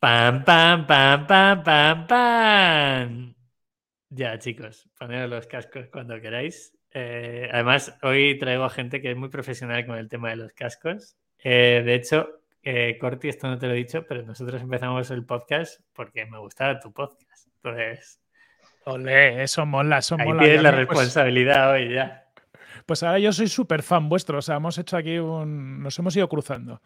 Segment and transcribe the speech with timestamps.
[0.00, 3.34] Pam, pam, pam, pam, pam, pam.
[4.10, 6.72] Ya, chicos, poneros los cascos cuando queráis.
[6.92, 10.52] Eh, además, hoy traigo a gente que es muy profesional con el tema de los
[10.52, 11.16] cascos.
[11.42, 12.28] Eh, de hecho,
[12.62, 16.38] eh, Corti, esto no te lo he dicho, pero nosotros empezamos el podcast porque me
[16.38, 17.48] gustaba tu podcast.
[17.56, 18.20] Entonces.
[18.84, 20.44] Ole, eso mola, eso ahí mola.
[20.44, 22.24] Tienes la pues- responsabilidad hoy ya.
[22.86, 25.82] Pues ahora yo soy súper fan vuestro, o sea, hemos hecho aquí un...
[25.82, 26.80] Nos hemos ido cruzando.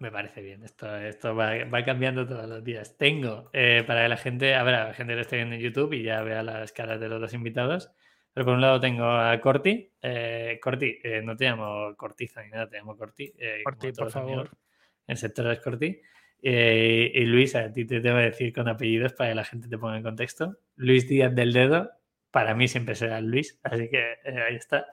[0.00, 0.64] Me parece bien.
[0.64, 2.96] Esto, esto va, va cambiando todos los días.
[2.96, 5.60] Tengo eh, para que la gente, a ver, a la gente lo esté viendo en
[5.60, 7.92] YouTube y ya vea las caras de los dos invitados.
[8.32, 9.92] Pero por un lado tengo a Corti.
[10.00, 13.32] Eh, Corti, eh, no te llamo Cortiza ni nada, te llamo Corti.
[13.38, 14.58] eh, Corti, por los amigos favor.
[15.06, 16.00] En sector es Corti.
[16.42, 19.68] Eh, y Luis, a ti te tengo que decir con apellidos para que la gente
[19.68, 20.56] te ponga en contexto.
[20.76, 21.90] Luis Díaz del Dedo,
[22.30, 24.86] para mí siempre será Luis, así que eh, ahí está.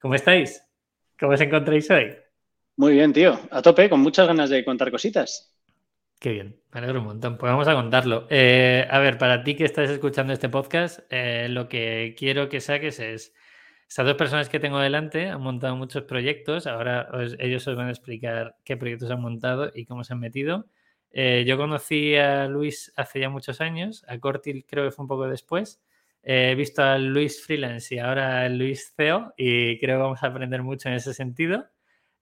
[0.00, 0.64] ¿Cómo estáis?
[1.18, 2.16] ¿Cómo os encontráis hoy?
[2.78, 3.38] Muy bien, tío.
[3.50, 5.54] A tope, con muchas ganas de contar cositas.
[6.20, 7.38] Qué bien, me alegro un montón.
[7.38, 8.26] Pues vamos a contarlo.
[8.28, 12.60] Eh, a ver, para ti que estás escuchando este podcast, eh, lo que quiero que
[12.60, 13.32] saques es,
[13.88, 17.86] estas dos personas que tengo delante han montado muchos proyectos, ahora os- ellos os van
[17.88, 20.66] a explicar qué proyectos han montado y cómo se han metido.
[21.12, 25.08] Eh, yo conocí a Luis hace ya muchos años, a Cortil creo que fue un
[25.08, 25.80] poco después.
[26.22, 30.26] He visto a Luis Freelance y ahora a Luis CEO y creo que vamos a
[30.26, 31.66] aprender mucho en ese sentido.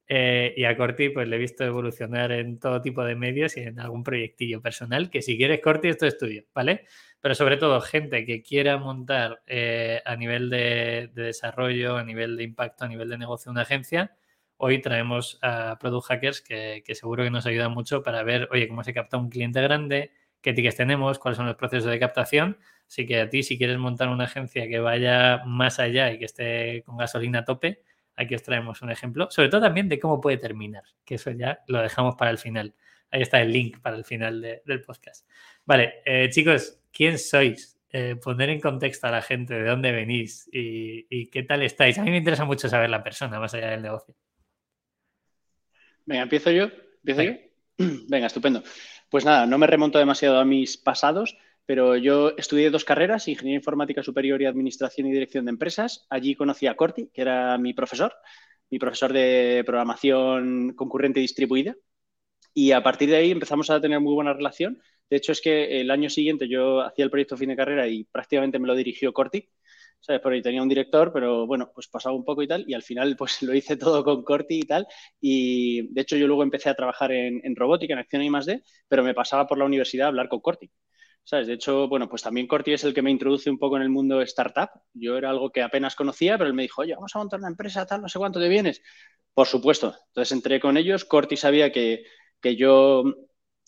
[0.09, 3.61] Eh, y a Corti, pues le he visto evolucionar en todo tipo de medios y
[3.61, 6.87] en algún proyectillo personal, que si quieres, Corti, esto es tuyo, ¿vale?
[7.21, 12.37] Pero sobre todo, gente que quiera montar eh, a nivel de, de desarrollo, a nivel
[12.37, 14.17] de impacto, a nivel de negocio una agencia,
[14.59, 18.69] hoy traemos a Product Hackers que, que seguro que nos ayuda mucho para ver, oye,
[18.69, 22.59] cómo se capta un cliente grande, qué tickets tenemos, cuáles son los procesos de captación.
[22.87, 26.25] Así que a ti, si quieres montar una agencia que vaya más allá y que
[26.27, 27.83] esté con gasolina a tope,
[28.17, 31.61] Aquí os traemos un ejemplo, sobre todo también de cómo puede terminar, que eso ya
[31.69, 32.75] lo dejamos para el final.
[33.11, 35.29] Ahí está el link para el final de- del podcast.
[35.65, 37.79] Vale, eh, chicos, ¿quién sois?
[37.93, 41.99] Eh, poner en contexto a la gente de dónde venís y, y qué tal estáis.
[41.99, 44.15] A mí me interesa mucho saber la persona más allá del negocio.
[46.05, 46.65] Venga, empiezo yo.
[47.05, 47.39] ¿Empiezo Venga.
[47.79, 47.87] yo?
[48.09, 48.63] Venga, estupendo.
[49.09, 53.59] Pues nada, no me remonto demasiado a mis pasados, pero yo estudié dos carreras, Ingeniería
[53.59, 56.07] Informática Superior y Administración y Dirección de Empresas.
[56.09, 58.15] Allí conocí a Corti, que era mi profesor,
[58.71, 61.75] mi profesor de programación concurrente distribuida.
[62.55, 64.81] Y a partir de ahí empezamos a tener muy buena relación.
[65.11, 68.05] De hecho, es que el año siguiente yo hacía el proyecto fin de carrera y
[68.05, 69.49] prácticamente me lo dirigió Corti.
[70.01, 70.23] ¿Sabes?
[70.23, 72.65] Por ahí tenía un director, pero bueno, pues pasaba un poco y tal.
[72.69, 74.87] Y al final, pues lo hice todo con Corti y tal.
[75.21, 79.03] Y de hecho, yo luego empecé a trabajar en, robótica, en acción y D, pero
[79.03, 80.71] me pasaba por la universidad a hablar con Corti.
[81.27, 81.49] ¿Sabes?
[81.49, 83.89] De hecho, bueno, pues también Corti es el que me introduce un poco en el
[83.89, 84.71] mundo startup.
[84.95, 87.49] Yo era algo que apenas conocía, pero él me dijo, oye, vamos a montar una
[87.49, 88.81] empresa, tal, no sé cuánto te vienes.
[89.35, 89.93] Por supuesto.
[90.07, 91.05] Entonces entré con ellos.
[91.05, 92.05] Corti sabía que,
[92.41, 93.03] que yo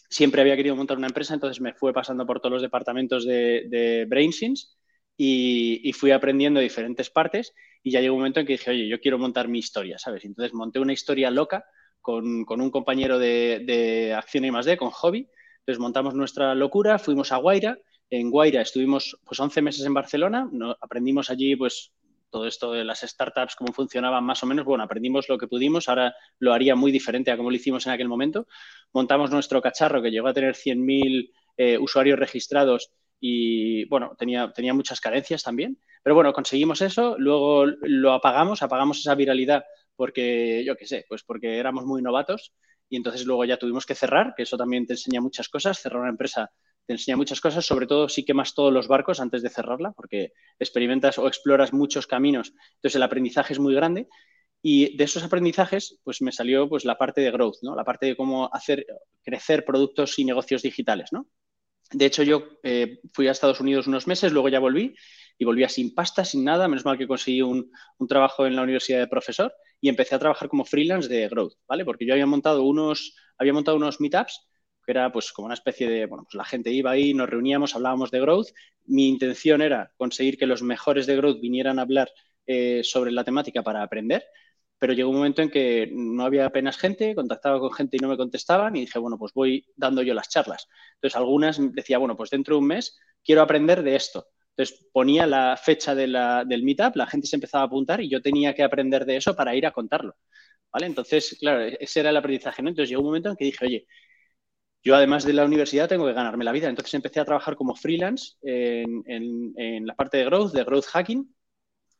[0.09, 3.65] siempre había querido montar una empresa, entonces me fue pasando por todos los departamentos de,
[3.69, 4.69] de BrainSense
[5.17, 8.89] y, y, fui aprendiendo diferentes partes y ya llegó un momento en que dije, oye,
[8.89, 10.25] yo quiero montar mi historia, ¿sabes?
[10.25, 11.65] Entonces monté una historia loca
[12.01, 15.29] con, con un compañero de, de Acción y D, con Hobby.
[15.69, 17.79] Entonces montamos nuestra locura, fuimos a Guaira.
[18.09, 20.49] En Guaira estuvimos pues 11 meses en Barcelona,
[20.81, 21.93] aprendimos allí pues
[22.31, 24.65] todo esto de las startups, cómo funcionaban más o menos.
[24.65, 27.93] Bueno, aprendimos lo que pudimos, ahora lo haría muy diferente a como lo hicimos en
[27.93, 28.47] aquel momento.
[28.95, 32.91] Montamos nuestro cacharro que llegó a tener 100.000 eh, usuarios registrados
[33.21, 35.79] y bueno, tenía, tenía muchas carencias también.
[36.03, 41.25] Pero bueno, conseguimos eso, luego lo apagamos, apagamos esa viralidad porque, yo qué sé, pues
[41.25, 42.55] porque éramos muy novatos
[42.89, 46.01] y entonces luego ya tuvimos que cerrar, que eso también te enseña muchas cosas, cerrar
[46.01, 46.51] una empresa
[46.89, 50.33] te enseña muchas cosas, sobre todo si quemas todos los barcos antes de cerrarla, porque
[50.59, 54.09] experimentas o exploras muchos caminos, entonces el aprendizaje es muy grande.
[54.63, 57.77] Y de esos aprendizajes, pues me salió pues la parte de growth, ¿no?
[57.77, 58.87] La parte de cómo hacer
[59.23, 61.29] crecer productos y negocios digitales, ¿no?
[61.93, 64.97] De hecho, yo eh, fui a Estados Unidos unos meses, luego ya volví
[65.37, 66.69] y volvía sin pasta, sin nada.
[66.69, 70.19] Menos mal que conseguí un, un, trabajo en la universidad de profesor y empecé a
[70.19, 71.85] trabajar como freelance de growth, ¿vale?
[71.85, 74.49] Porque yo había montado unos, había montado unos meetups
[74.85, 77.75] que era pues como una especie de, bueno, pues la gente iba ahí, nos reuníamos,
[77.77, 78.49] hablábamos de growth.
[78.87, 82.11] Mi intención era conseguir que los mejores de growth vinieran a hablar
[82.47, 84.25] eh, sobre la temática para aprender
[84.79, 88.09] pero llegó un momento en que no había apenas gente, contactaba con gente y no
[88.09, 90.69] me contestaban y dije, bueno, pues voy dando yo las charlas.
[90.95, 94.27] Entonces, algunas decía, bueno, pues dentro de un mes quiero aprender de esto.
[94.59, 98.55] Entonces, ponía la fecha del meetup, la gente se empezaba a apuntar y yo tenía
[98.55, 100.17] que aprender de eso para ir a contarlo.
[100.73, 100.87] ¿Vale?
[100.87, 102.61] Entonces, claro, ese era el aprendizaje.
[102.61, 103.87] Entonces, llegó un momento en que dije, oye,
[104.83, 106.69] yo además de la universidad tengo que ganarme la vida.
[106.69, 111.35] Entonces, empecé a trabajar como freelance en, la parte de growth, de growth hacking,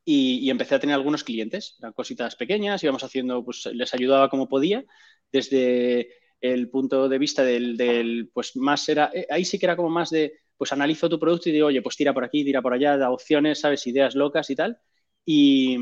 [0.05, 4.31] y, y, empecé a tener algunos clientes, eran cositas pequeñas, íbamos haciendo, pues les ayudaba
[4.31, 4.85] como podía,
[5.31, 6.09] desde
[6.41, 10.11] el punto de vista del, pues más era, eh, ahí sí que era como más
[10.11, 12.99] de, pues analizo tu producto y digo, oye, pues tira por aquí, tira por allá,
[12.99, 13.87] da opciones, ¿sabes?
[13.87, 14.79] Ideas locas y tal.
[15.25, 15.77] Y,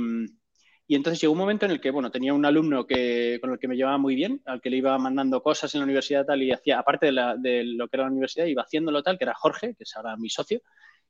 [0.89, 3.59] y entonces llegó un momento en el que, bueno, tenía un alumno que, con el
[3.59, 6.43] que me llevaba muy bien, al que le iba mandando cosas en la universidad tal
[6.43, 9.75] y hacía, aparte de, lo que era la universidad, iba haciéndolo tal, que era Jorge,
[9.75, 10.61] que es ahora mi socio.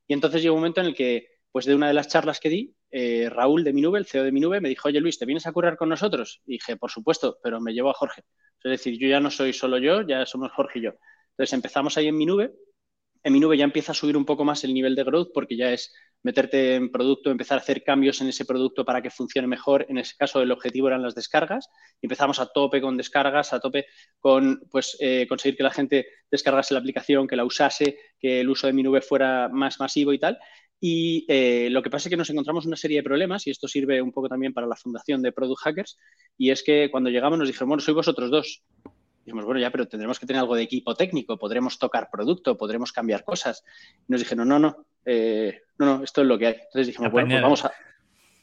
[0.06, 2.48] Y entonces llegó un momento en el que, pues de una de las charlas que
[2.48, 5.46] di, eh, Raúl de Minube, el CEO de Minube, me dijo, oye Luis, ¿te vienes
[5.46, 6.40] a currar con nosotros?
[6.46, 8.22] Y dije, por supuesto, pero me llevo a Jorge.
[8.64, 10.92] Es decir, yo ya no soy solo yo, ya somos Jorge y yo.
[11.30, 12.54] Entonces empezamos ahí en Minube.
[13.26, 15.72] En Minube ya empieza a subir un poco más el nivel de growth porque ya
[15.72, 15.92] es
[16.22, 19.84] meterte en producto, empezar a hacer cambios en ese producto para que funcione mejor.
[19.88, 21.68] En ese caso, el objetivo eran las descargas.
[22.00, 23.86] Empezamos a tope con descargas, a tope
[24.20, 28.48] con pues, eh, conseguir que la gente descargase la aplicación, que la usase, que el
[28.48, 30.38] uso de mi nube fuera más masivo y tal.
[30.78, 33.66] Y eh, lo que pasa es que nos encontramos una serie de problemas, y esto
[33.66, 35.98] sirve un poco también para la fundación de Product Hackers,
[36.38, 38.62] y es que cuando llegamos nos dijeron, bueno, sois vosotros dos.
[39.26, 42.92] Dijimos, bueno, ya, pero tendremos que tener algo de equipo técnico, podremos tocar producto, podremos
[42.92, 43.64] cambiar cosas.
[44.08, 46.52] Y nos dijeron, no, no, eh, no, no, esto es lo que hay.
[46.54, 47.72] Entonces dijimos, bueno, pues vamos a,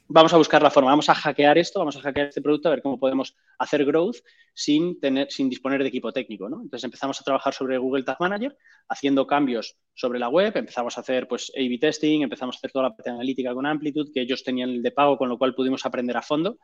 [0.09, 2.71] vamos a buscar la forma, vamos a hackear esto, vamos a hackear este producto, a
[2.71, 4.17] ver cómo podemos hacer growth
[4.53, 6.49] sin, tener, sin disponer de equipo técnico.
[6.49, 6.57] ¿no?
[6.57, 8.57] Entonces empezamos a trabajar sobre Google Tag Manager,
[8.89, 12.89] haciendo cambios sobre la web, empezamos a hacer pues A-B testing, empezamos a hacer toda
[12.89, 15.85] la parte analítica con Amplitude, que ellos tenían el de pago, con lo cual pudimos
[15.85, 16.57] aprender a fondo.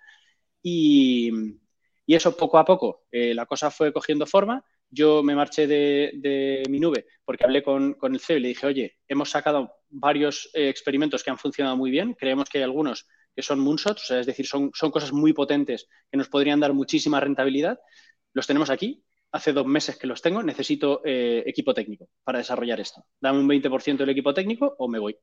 [0.62, 1.31] Y,
[2.10, 6.64] y eso poco a poco, eh, la cosa fue cogiendo forma yo me marché de,
[6.68, 10.70] mi nube porque hablé con, el CEO y le dije, oye, hemos sacado varios eh,
[10.70, 14.48] experimentos que han funcionado muy bien, creemos que hay algunos que son moonshots, es decir,
[14.48, 17.80] son, son cosas muy potentes que nos podrían dar muchísima rentabilidad.
[18.34, 22.80] Los tenemos aquí, hace dos meses que los tengo, necesito eh, equipo técnico para desarrollar
[22.80, 23.06] esto.
[23.22, 25.16] Dame un 20% del equipo técnico o me voy.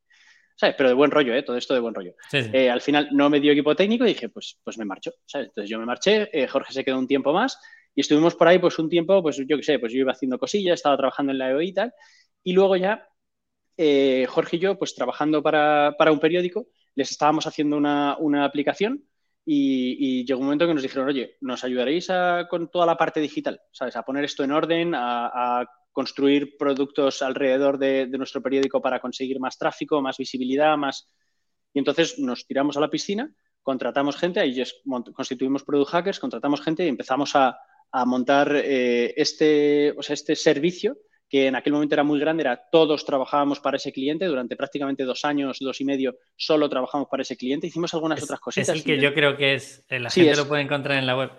[0.56, 0.74] ¿Sabes?
[0.76, 1.42] Pero de buen rollo, ¿eh?
[1.42, 2.14] Todo esto de buen rollo.
[2.32, 5.48] Eh, al final no me dio equipo técnico y dije, pues, pues me marcho, ¿sabes?
[5.48, 7.60] Entonces yo me marché, eh, Jorge se quedó un tiempo más
[7.94, 10.38] y estuvimos por ahí pues un tiempo, pues yo qué sé, pues yo iba haciendo
[10.38, 11.94] cosillas, estaba trabajando en la EOI y tal.
[12.42, 13.06] Y luego ya
[14.28, 16.66] Jorge y yo, pues trabajando para, para un periódico,
[16.96, 19.04] les estábamos haciendo una, aplicación
[19.44, 22.08] y, llegó un momento que nos dijeron, oye, ¿nos ayudaréis
[22.48, 23.60] con toda la parte digital?
[23.70, 23.94] ¿Sabes?
[23.94, 25.64] A poner esto en orden, a,
[25.96, 31.08] construir productos alrededor de, nuestro periódico para conseguir más tráfico, más visibilidad, más...
[31.72, 33.32] Y entonces nos tiramos a la piscina,
[33.62, 34.62] contratamos gente, ahí
[35.14, 37.58] constituimos Product Hackers, contratamos gente y empezamos a,
[38.04, 40.98] montar eh, este, o sea, este servicio
[41.30, 45.04] que en aquel momento era muy grande, era todos trabajábamos para ese cliente, durante prácticamente
[45.04, 48.68] dos años, dos y medio, solo trabajamos para ese cliente, hicimos algunas otras cositas.
[48.68, 51.16] Es el que yo creo que es, eh, la gente lo puede encontrar en la
[51.16, 51.30] web,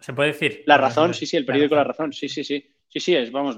[0.00, 0.64] ¿se puede decir?
[0.66, 3.56] La razón, sí, sí, el periódico La Razón, sí, sí, sí, sí, sí, es, vamos,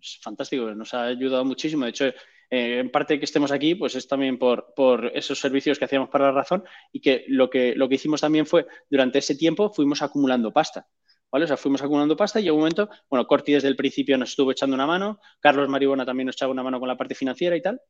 [0.00, 3.94] es fantástico, nos ha ayudado muchísimo, de hecho, eh, en parte que estemos aquí, pues
[3.96, 7.74] es también por, por, esos servicios que hacíamos para la razón y que lo, que
[7.74, 10.86] lo que hicimos también fue, durante ese tiempo, fuimos acumulando pasta.
[11.30, 11.44] ¿vale?
[11.44, 14.30] O sea, fuimos acumulando pasta y llegó un momento, bueno, Corti desde el principio nos
[14.30, 17.56] estuvo echando una mano, Carlos Maribona también nos echaba una mano con la parte financiera
[17.56, 17.80] y tal.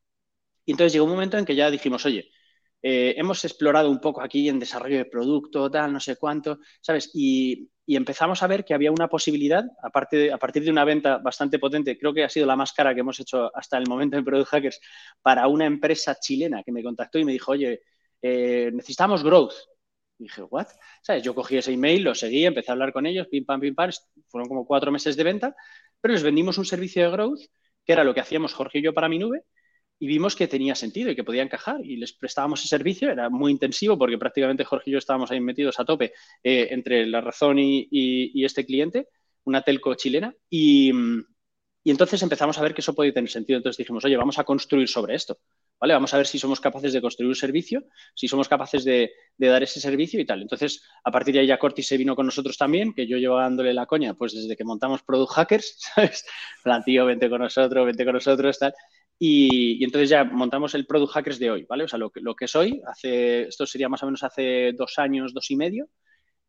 [0.64, 2.30] Y entonces llegó un momento en que ya dijimos, oye,
[2.82, 7.10] eh, hemos explorado un poco aquí en desarrollo de producto, tal, no sé cuánto, ¿sabes?
[7.14, 11.60] Y, empezamos a ver que había una posibilidad, aparte a partir de una venta bastante
[11.60, 14.24] potente, creo que ha sido la más cara que hemos hecho hasta el momento en
[14.24, 14.80] Product Hackers,
[15.22, 17.82] para una empresa chilena que me contactó y me dijo, oye,
[18.22, 19.54] eh, necesitamos growth.
[20.18, 20.66] Y dije, ¿what?
[21.02, 21.22] ¿Sabes?
[21.22, 23.90] Yo cogí ese email, lo seguí, empecé a hablar con ellos, pim, pam, pim, pam.
[24.28, 25.54] Fueron como cuatro meses de venta,
[26.00, 27.40] pero les vendimos un servicio de growth,
[27.84, 29.44] que era lo que hacíamos Jorge y yo para mi nube,
[29.98, 31.84] y vimos que tenía sentido y que podía encajar.
[31.84, 35.40] Y les prestábamos ese servicio, era muy intensivo porque prácticamente Jorge y yo estábamos ahí
[35.40, 36.12] metidos a tope
[36.42, 39.08] eh, entre la razón y, este cliente,
[39.44, 40.34] una telco chilena.
[40.50, 40.92] Y,
[41.82, 43.56] y entonces empezamos a ver que eso podía tener sentido.
[43.56, 45.38] Entonces dijimos, oye, vamos a construir sobre esto.
[45.80, 45.94] ¿vale?
[45.94, 47.84] Vamos a ver si somos capaces de construir un servicio,
[48.14, 50.42] si somos capaces de, dar ese servicio y tal.
[50.42, 53.36] Entonces, a partir de ahí ya Corti se vino con nosotros también, que yo llevo
[53.36, 56.24] dándole la coña, pues desde que montamos Product Hackers, ¿sabes?
[56.62, 58.74] Plan, tío, vente con nosotros, vente con nosotros, tal.
[59.18, 61.84] Y, entonces ya montamos el Product Hackers de hoy, ¿vale?
[61.84, 64.98] O sea, lo que, lo que soy, hace, esto sería más o menos hace dos
[64.98, 65.88] años, dos y medio,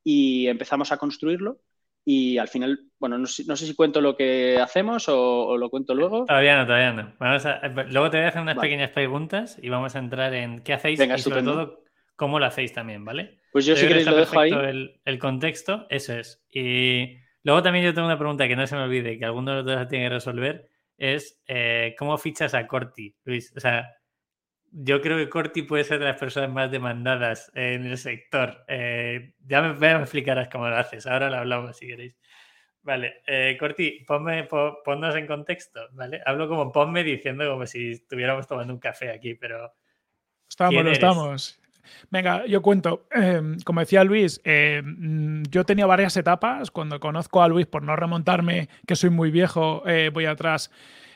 [0.03, 1.61] y empezamos a construirlo
[2.09, 6.23] y al final, bueno, no sé, si cuento lo que hacemos o, lo cuento luego.
[6.23, 7.13] Todavía no, todavía no.
[7.19, 10.71] Eh, luego te voy a hacer unas pequeñas preguntas y vamos a entrar en qué
[10.71, 11.83] hacéis y sobre todo
[12.15, 13.41] cómo lo hacéis también, ¿vale?
[13.51, 14.51] Pues yo, sí que lo dejo ahí.
[15.03, 16.41] El, contexto, eso es.
[16.49, 19.57] Y luego también yo tengo una pregunta que no se me olvide, que alguno de
[19.57, 23.53] los dos tiene que resolver, es eh, ¿cómo fichas a Corti, Luis?
[23.55, 23.97] O sea,
[24.71, 28.65] yo creo que Corti puede ser de las personas más demandadas en el sector.
[28.67, 31.07] Eh, ya me, me, explicarás cómo lo haces.
[31.07, 32.17] Ahora lo hablamos si queréis.
[32.81, 36.21] Vale, eh, Corti, ponme, ponnos en contexto, ¿vale?
[36.25, 39.73] Hablo como ponme diciendo como si estuviéramos tomando un café aquí, pero.
[40.49, 41.61] Estamos, estamos.
[42.09, 43.07] Venga, yo cuento.
[43.11, 46.71] Em, como decía Luis, em, yo tenía varias etapas.
[46.71, 50.71] Cuando conozco a Luis, por no remontarme, que soy muy viejo, eh, voy atrás.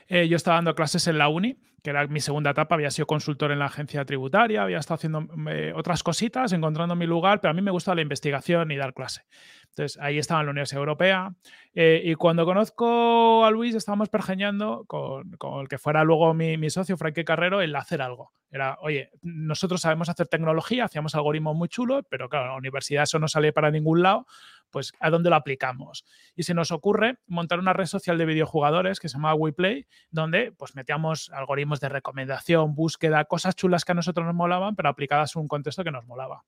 [0.07, 2.75] Eh, yo estaba dando clases en la uni, que era mi segunda etapa.
[2.75, 7.05] Había sido consultor en la agencia tributaria, había estado haciendo eh, otras cositas, encontrando mi
[7.05, 9.23] lugar, pero a mí me gusta la investigación y dar clase.
[9.69, 11.33] Entonces, ahí estaba en la Universidad Europea.
[11.73, 16.57] Eh, y cuando conozco a Luis, estábamos pergeñando con, con el que fuera luego mi,
[16.57, 18.33] mi socio, Frankie Carrero, el hacer algo.
[18.51, 23.03] Era, oye, nosotros sabemos hacer tecnología, hacíamos algoritmos muy chulos, pero claro, en la universidad
[23.03, 24.27] eso no sale para ningún lado,
[24.71, 26.05] pues ¿a dónde lo aplicamos?
[26.35, 30.51] Y se nos ocurre montar una red social de videojugadores que se llama WePlay, donde
[30.51, 35.35] pues metíamos algoritmos de recomendación, búsqueda, cosas chulas que a nosotros nos molaban, pero aplicadas
[35.35, 36.43] en un contexto que nos molaba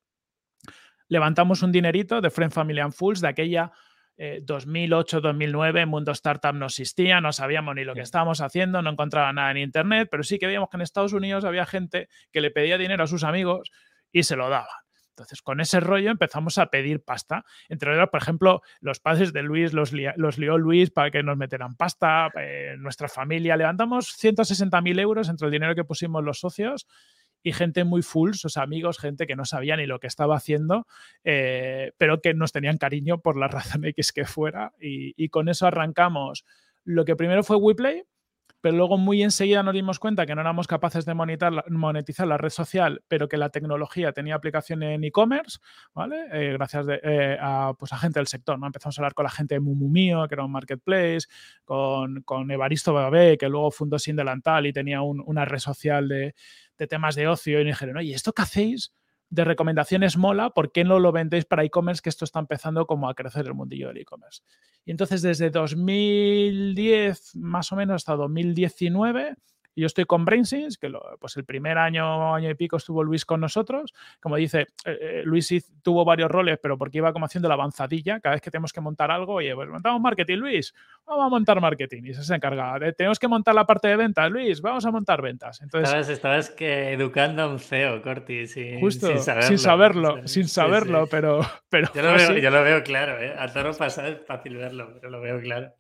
[1.10, 3.72] levantamos un dinerito de Friend Family and Fools de aquella
[4.18, 9.34] 2008-2009, eh, mundo startup no existía, no sabíamos ni lo que estábamos haciendo, no encontraba
[9.34, 12.52] nada en internet, pero sí que veíamos que en Estados Unidos había gente que le
[12.52, 13.72] pedía dinero a sus amigos
[14.12, 14.86] y se lo daba.
[15.14, 17.46] Entonces, con ese rollo empezamos a pedir pasta.
[17.70, 21.38] Entre otros, por ejemplo, los padres de Luis los, los lió Luis para que nos
[21.38, 23.56] metieran pasta, eh, nuestra familia.
[23.56, 26.88] Levantamos 160.000 euros entre el dinero que pusimos los socios
[27.44, 30.88] y gente muy full, sus amigos, gente que no sabía ni lo que estaba haciendo,
[31.26, 34.74] eh, pero que nos tenían cariño por la razón X que fuera.
[34.80, 36.46] Y, con eso arrancamos
[36.86, 38.04] lo que primero fue WePlay,
[38.64, 42.50] pero luego muy enseguida nos dimos cuenta que no éramos capaces de monetizar la red
[42.50, 45.60] social, pero que la tecnología tenía aplicación en e-commerce,
[45.94, 46.28] ¿vale?
[46.32, 48.66] Eh, gracias eh, a, pues, a gente del sector, ¿no?
[48.66, 51.28] Empezamos a hablar con la gente de Mumumio, que era un marketplace,
[51.66, 56.34] con, con Evaristo Babé, que luego fundó Sin Delantal y tenía una red social de,
[56.78, 58.94] de temas de ocio y me dijeron, oye, ¿esto que hacéis
[59.30, 60.52] de recomendaciones mola?
[60.52, 62.02] ¿Por qué no lo vendéis para e-commerce?
[62.02, 64.42] Que esto está empezando como a crecer el mundillo del e-commerce.
[64.86, 69.36] Y entonces desde 2010 más o menos hasta 2019
[69.76, 73.42] yo estoy con BrainSense, que pues el primer año, año y pico estuvo Luis con
[73.42, 73.94] nosotros.
[74.20, 75.52] Como dice, eh, eh, Luis
[75.82, 78.20] tuvo varios roles, pero porque iba como haciendo la avanzadilla.
[78.20, 80.74] Cada vez que tenemos que montar algo, oye, pues montamos marketing, Luis,
[81.06, 82.04] vamos a montar marketing.
[82.06, 82.80] Y se encarga.
[82.94, 85.62] tenemos que montar la parte de ventas, Luis, vamos a montar ventas.
[85.62, 89.08] Entonces, estabas, que educando a un CEO, Corti, sin, justo,
[89.42, 90.28] sin saberlo.
[90.28, 91.92] Sin saberlo, pero, pero.
[91.94, 93.34] Yo lo, veo, yo lo veo claro, ¿eh?
[93.38, 95.74] A toro pasado es fácil verlo, pero lo veo claro.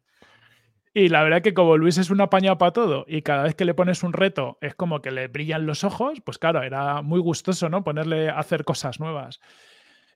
[0.93, 3.65] Y la verdad que como Luis es una paña para todo y cada vez que
[3.65, 7.19] le pones un reto es como que le brillan los ojos, pues claro, era muy
[7.19, 7.83] gustoso, ¿no?
[7.83, 9.39] Ponerle a hacer cosas nuevas.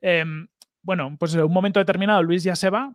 [0.02, 0.48] Em,
[0.84, 2.94] bueno, pues en un momento determinado Luis ya se va,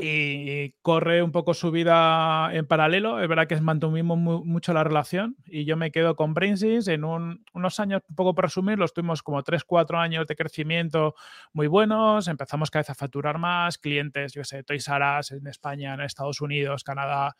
[0.00, 3.20] y corre un poco su vida en paralelo.
[3.20, 6.88] Es verdad que mantuvimos mucho la relación y yo me quedo con Brainsys.
[6.88, 11.14] En unos años, un poco por resumir, los tuvimos como 3, 4 años de crecimiento
[11.52, 12.28] muy buenos.
[12.28, 16.00] Empezamos cada vez a facturar más, clientes, yo sé, Toys R Us en España, en
[16.00, 17.36] Estados Unidos, Canadá.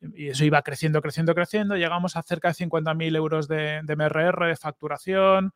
[0.00, 1.76] Y eso iba creciendo, creciendo, creciendo.
[1.76, 5.52] Llegamos a cerca de 50.000 euros de, de MRR, de facturación.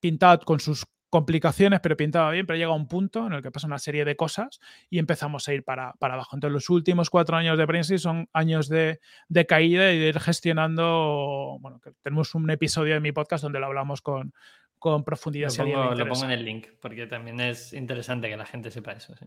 [0.00, 3.68] Pintad con sus complicaciones, pero pintaba bien, pero llega un punto en el que pasa
[3.68, 4.58] una serie de cosas
[4.90, 6.34] y empezamos a ir para, para abajo.
[6.34, 10.18] Entonces, los últimos cuatro años de Prince son años de, de, caída y de ir
[10.18, 11.56] gestionando.
[11.60, 14.34] Bueno, que tenemos un episodio de mi podcast donde lo hablamos con,
[14.80, 15.50] con profundidad.
[15.56, 18.90] Lo pongo, lo pongo en el link, porque también es interesante que la gente sepa
[18.90, 19.14] eso.
[19.14, 19.26] ¿sí?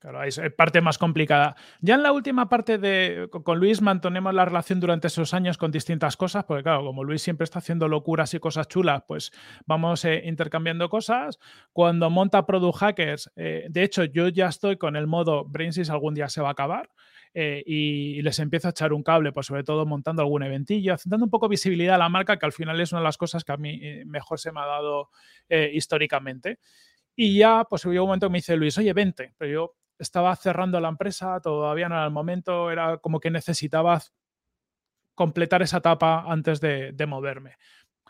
[0.00, 1.56] Claro, es parte más complicada.
[1.80, 5.72] Ya en la última parte de con Luis mantenemos la relación durante esos años con
[5.72, 9.32] distintas cosas, porque claro, como Luis siempre está haciendo locuras y cosas chulas, pues
[9.66, 11.40] vamos eh, intercambiando cosas.
[11.72, 16.14] Cuando monta Product Hackers, eh, de hecho yo ya estoy con el modo Brainsys algún
[16.14, 16.88] día se va a acabar.
[17.34, 21.24] Eh, y, les empiezo a echar un cable, pues sobre todo montando algún eventillo, dando
[21.24, 23.52] un poco visibilidad a la marca, que al final es una de las cosas que
[23.52, 25.10] a mí mejor se me ha dado
[25.72, 26.58] históricamente.
[27.16, 30.34] Y ya, pues hubo un momento que me dice Luis, oye, vente, pero yo estaba
[30.36, 34.00] cerrando la empresa, todavía no era el momento, era como que necesitaba
[35.14, 37.56] completar esa etapa antes de, de moverme.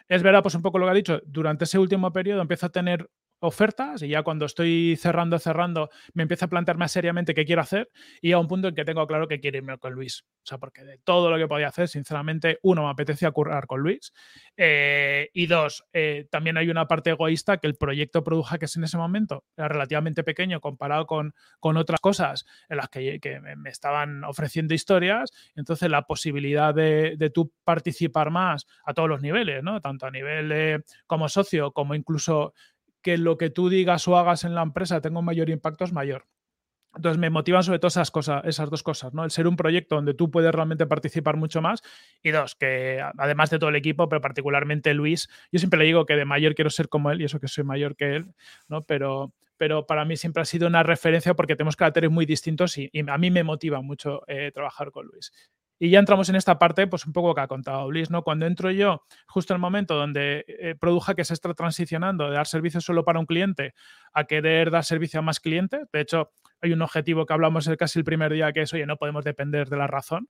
[0.09, 2.71] Es verdad, pues un poco lo que ha dicho, durante ese último periodo empiezo a
[2.71, 7.45] tener ofertas y ya cuando estoy cerrando, cerrando, me empiezo a plantear más seriamente qué
[7.45, 7.91] quiero hacer
[8.21, 10.25] y a un punto en que tengo claro que quiero irme con Luis.
[10.43, 13.81] O sea, porque de todo lo que podía hacer, sinceramente, uno, me apetecía currar con
[13.81, 14.13] Luis
[14.57, 18.77] eh, y dos, eh, también hay una parte egoísta que el proyecto Produja que es
[18.77, 23.19] en ese momento era relativamente pequeño comparado con, con otras cosas en las que,
[23.57, 25.31] me estaban ofreciendo historias.
[25.55, 29.81] Entonces, la posibilidad de, de tú participar más a todos los niveles, ¿no?
[29.81, 32.55] Tanto a nivel como socio como incluso
[33.03, 35.93] que lo que tú digas o hagas en la empresa tenga un mayor impacto es
[35.93, 36.27] mayor.
[36.97, 39.25] Entonces me motivan sobre todo esas cosas, esas dos cosas, ¿no?
[39.25, 41.83] El ser un proyecto donde tú puedes realmente participar mucho más
[42.23, 46.07] y dos, que además de todo el equipo, pero particularmente Luis, yo siempre le digo
[46.07, 48.35] que de mayor quiero ser como él y eso que soy mayor que él,
[48.69, 48.83] ¿no?
[48.83, 52.91] Pero, pero para mí siempre ha sido una referencia porque tenemos caracteres muy distintos y,
[53.07, 55.33] a mí me motiva mucho eh, trabajar con Luis.
[55.79, 58.23] Y ya entramos en esta parte, pues un poco que ha contado Luis, ¿no?
[58.23, 62.35] Cuando entro yo, justo en el momento donde eh, Produja que se está transicionando de
[62.35, 63.75] dar servicio solo para un cliente
[64.13, 65.89] a querer dar servicio a más clientes.
[65.93, 66.31] De hecho,
[66.61, 69.69] hay un objetivo que hablamos casi el primer día, que es, oye, no podemos depender
[69.69, 70.29] de la razón.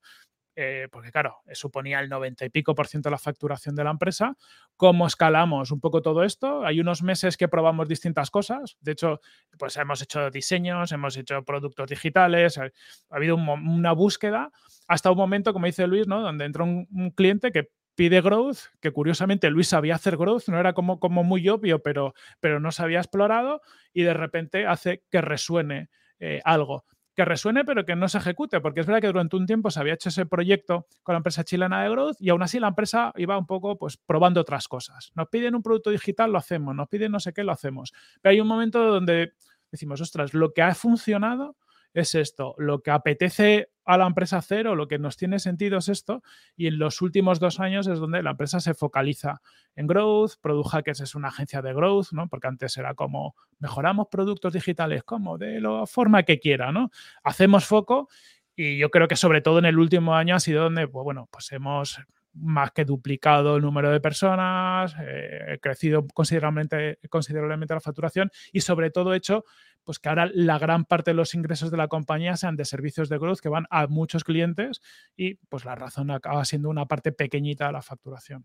[0.60, 3.92] Eh, porque claro, suponía el 90 y pico por ciento de la facturación de la
[3.92, 4.36] empresa.
[4.76, 6.66] ¿Cómo escalamos un poco todo esto?
[6.66, 8.76] Hay unos meses que probamos distintas cosas.
[8.80, 9.20] De hecho,
[9.56, 12.72] pues hemos hecho diseños, hemos hecho productos digitales, ha,
[13.08, 14.50] habido una búsqueda
[14.88, 16.22] hasta un momento, como dice Luis, ¿no?
[16.22, 20.72] donde entró un, cliente que pide growth, que curiosamente Luis sabía hacer growth, no era
[20.72, 23.60] como, como muy obvio, pero, pero no se había explorado
[23.92, 25.88] y de repente hace que resuene
[26.18, 26.84] eh, algo
[27.18, 29.80] que resuene pero que no se ejecute, porque es verdad que durante un tiempo se
[29.80, 33.12] había hecho ese proyecto con la empresa chilena de Growth y aún así la empresa
[33.16, 35.10] iba un poco pues probando otras cosas.
[35.16, 37.92] Nos piden un producto digital, lo hacemos, nos piden no sé qué, lo hacemos.
[38.22, 39.32] Pero hay un momento donde
[39.68, 41.56] decimos, ostras, lo que ha funcionado
[41.92, 42.54] es esto.
[42.56, 46.22] Lo que apetece a la empresa hacer o lo que nos tiene sentido es esto.
[46.56, 49.40] Y en los últimos dos años es donde la empresa se focaliza
[49.76, 50.32] en growth.
[50.42, 52.28] Product es una agencia de growth, ¿no?
[52.28, 56.90] Porque antes era como mejoramos productos digitales, como de la forma que quiera, ¿no?
[57.24, 58.10] Hacemos foco
[58.54, 61.26] y yo creo que sobre todo en el último año ha sido donde, pues bueno,
[61.32, 61.98] pues hemos
[62.34, 68.90] más que duplicado el número de personas, eh, crecido considerablemente, considerablemente la facturación y sobre
[68.90, 69.44] todo hecho
[69.88, 73.08] pues que ahora la gran parte de los ingresos de la compañía sean de servicios
[73.08, 74.82] de growth que van a muchos clientes
[75.16, 78.44] y pues la razón acaba siendo una parte pequeñita de la facturación.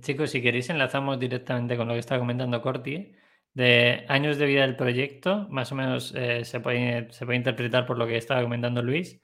[0.00, 3.12] chicos, si queréis enlazamos directamente con lo que está comentando Corti.
[3.52, 7.84] De años de vida del proyecto, más o menos eh, se, puede, se puede interpretar
[7.84, 9.20] por lo que estaba comentando Luis.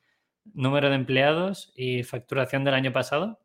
[0.52, 3.39] Número de empleados y facturación del año pasado.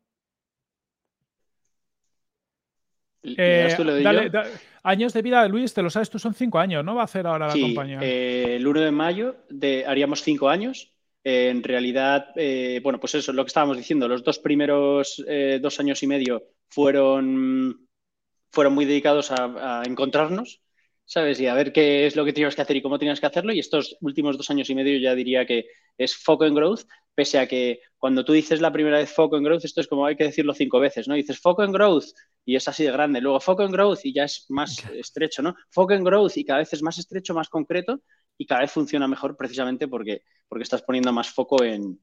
[3.22, 3.76] Eh,
[4.82, 6.94] años de vida de Luis, te lo sabes tú, son cinco años, ¿no?
[6.94, 7.98] Va a hacer ahora la compañía.
[8.02, 10.92] Eh, el 1 de mayo de, haríamos cinco años.
[11.24, 12.28] Eh, en realidad,
[12.82, 14.06] bueno, pues eso es lo que estábamos diciendo.
[14.06, 15.24] Los dos primeros
[15.60, 17.88] dos años y medio fueron,
[18.52, 20.60] fueron muy dedicados a, a, encontrarnos,
[21.06, 21.40] ¿sabes?
[21.40, 23.52] Y a ver qué es lo que teníamos que hacer y cómo teníamos que hacerlo.
[23.52, 26.82] Y estos últimos dos años y medio ya diría que es foco en growth,
[27.14, 30.04] pese a que cuando tú dices la primera vez foco en growth, esto es como
[30.04, 31.14] hay que decirlo cinco veces, ¿no?
[31.14, 32.06] Dices foco en growth
[32.44, 33.20] y es así de grande.
[33.20, 35.54] Luego foco en growth y ya es más estrecho, ¿no?
[35.70, 38.00] Foco en growth y cada vez es más estrecho, más concreto
[38.36, 41.98] y cada vez funciona mejor precisamente porque, porque estás poniendo más foco en,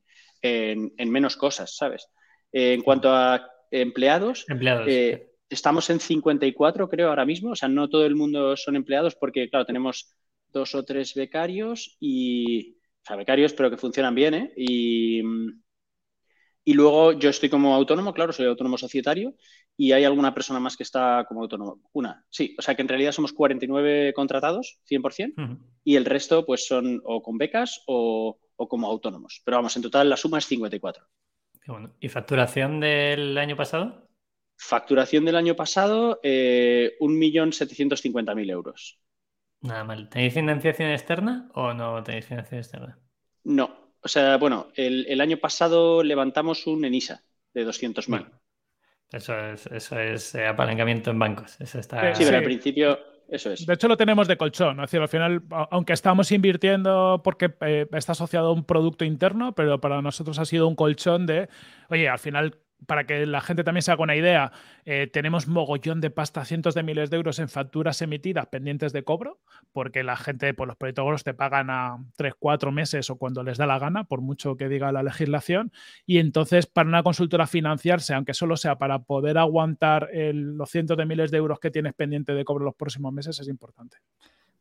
[0.97, 2.07] menos cosas, ¿sabes?
[2.51, 4.45] en cuanto a empleados,
[4.87, 9.15] eh, estamos en 54 creo ahora mismo, o sea, no todo el mundo son empleados
[9.15, 10.15] porque, claro, tenemos
[10.49, 14.53] dos o tres becarios y, o sea, becarios pero que funcionan bien, ¿eh?
[14.55, 15.21] Y,
[16.65, 19.35] y luego yo estoy como autónomo, claro, soy autónomo societario
[19.75, 21.81] y hay alguna persona más que está como autónomo.
[21.91, 26.67] Una, sí, o sea que en realidad somos 49 contratados, 100%, y el resto pues
[26.67, 29.41] son o con becas o, como autónomos.
[29.43, 31.05] Pero vamos, en total la suma es 54.
[31.99, 34.07] ¿Y facturación del año pasado?
[34.65, 38.97] Facturación del año pasado, eh, 1.750.000 euros.
[39.59, 40.07] Nada mal.
[40.07, 42.99] ¿Tenéis financiación externa o no tenéis financiación externa?
[43.43, 48.25] No, o sea, bueno, el, año pasado levantamos un ENISA de 200.000.
[49.11, 51.59] eso es, eso es eh, apalancamiento en bancos.
[51.59, 52.15] Eso está...
[52.15, 52.97] Sí, pero al principio
[53.27, 53.65] eso es.
[53.65, 54.79] De hecho, lo tenemos de colchón.
[54.79, 59.53] Es decir, al final, aunque estamos invirtiendo porque eh, está asociado a un producto interno,
[59.55, 61.49] pero para nosotros ha sido un colchón de,
[61.89, 64.51] oye, al final para que la gente también se haga una idea,
[64.85, 69.03] eh, tenemos mogollón de pasta, cientos de miles de euros en facturas emitidas pendientes de
[69.03, 69.39] cobro,
[69.71, 73.57] porque la gente, pues los proyectos te pagan a tres, cuatro meses o cuando les
[73.57, 75.71] da la gana, por mucho que diga la legislación.
[76.05, 81.05] Y entonces, para una consultora financiarse, aunque solo sea para poder aguantar los cientos de
[81.05, 83.97] miles de euros que tienes pendiente de cobro los próximos meses, es importante.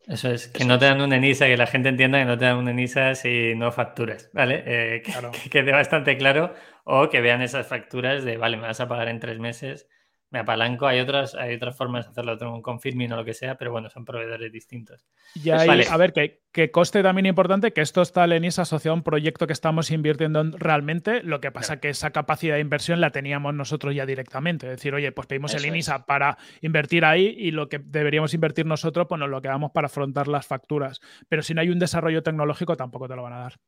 [0.06, 2.44] Eso es, que no te dan un ENISA, que la gente entienda que no te
[2.44, 4.62] dan un ENISA si no facturas, ¿vale?
[4.66, 5.12] Eh, que,
[5.50, 9.20] quede bastante claro o que vean esas facturas de, vale, me vas a pagar en
[9.20, 9.88] tres meses
[10.32, 10.86] me apalanco.
[10.86, 13.90] Hay otras, hay otras formas de hacerlo con confirming o lo que sea, pero bueno,
[13.90, 15.06] son proveedores distintos.
[15.34, 19.46] Y a ver, que, coste también importante que esto está Lenis asociado a un proyecto
[19.46, 21.22] que estamos invirtiendo realmente.
[21.22, 24.66] Lo que pasa que esa capacidad de inversión la teníamos nosotros ya directamente.
[24.66, 28.64] Es decir, oye, pues pedimos el INISA para invertir ahí y lo que deberíamos invertir
[28.64, 31.00] nosotros, pues nos lo quedamos para afrontar las facturas.
[31.28, 33.58] Pero si no hay un desarrollo tecnológico, tampoco te lo van a dar.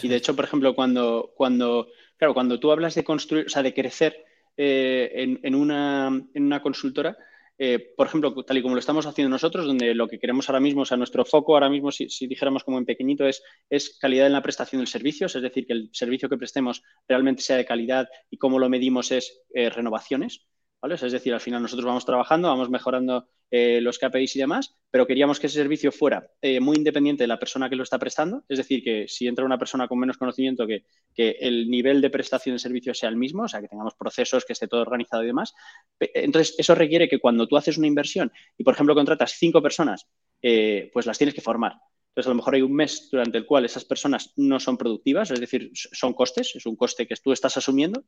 [0.00, 3.64] y de hecho, por ejemplo, cuando, cuando, claro, cuando tú hablas de construir, o sea,
[3.64, 4.24] de crecer
[4.56, 7.16] eh, en, una, consultora,
[7.58, 10.60] eh, por ejemplo, tal y como lo estamos haciendo nosotros, donde lo que queremos ahora
[10.60, 14.26] mismo, o sea, nuestro foco ahora mismo, si, dijéramos como en pequeñito, es, es, calidad
[14.26, 17.64] en la prestación del servicio, es decir, que el servicio que prestemos realmente sea de
[17.64, 20.46] calidad y cómo lo medimos es eh, renovaciones.
[20.80, 20.94] ¿vale?
[20.94, 25.06] es decir, al final nosotros vamos trabajando, vamos mejorando eh, los KPIs y demás, pero
[25.06, 28.44] queríamos que ese servicio fuera eh, muy independiente de la persona que lo está prestando,
[28.48, 32.10] es decir, que si entra una persona con menos conocimiento, que, que el nivel de
[32.10, 35.22] prestación de servicio sea el mismo, o sea, que tengamos procesos, que esté todo organizado
[35.22, 35.54] y demás.
[36.00, 40.08] Entonces, eso requiere que cuando tú haces una inversión y, por ejemplo, contratas cinco personas,
[40.42, 41.74] eh, pues las tienes que formar.
[42.08, 45.30] Entonces, a lo mejor hay un mes durante el cual esas personas no son productivas,
[45.30, 48.04] es decir, son costes, es un coste que tú estás asumiendo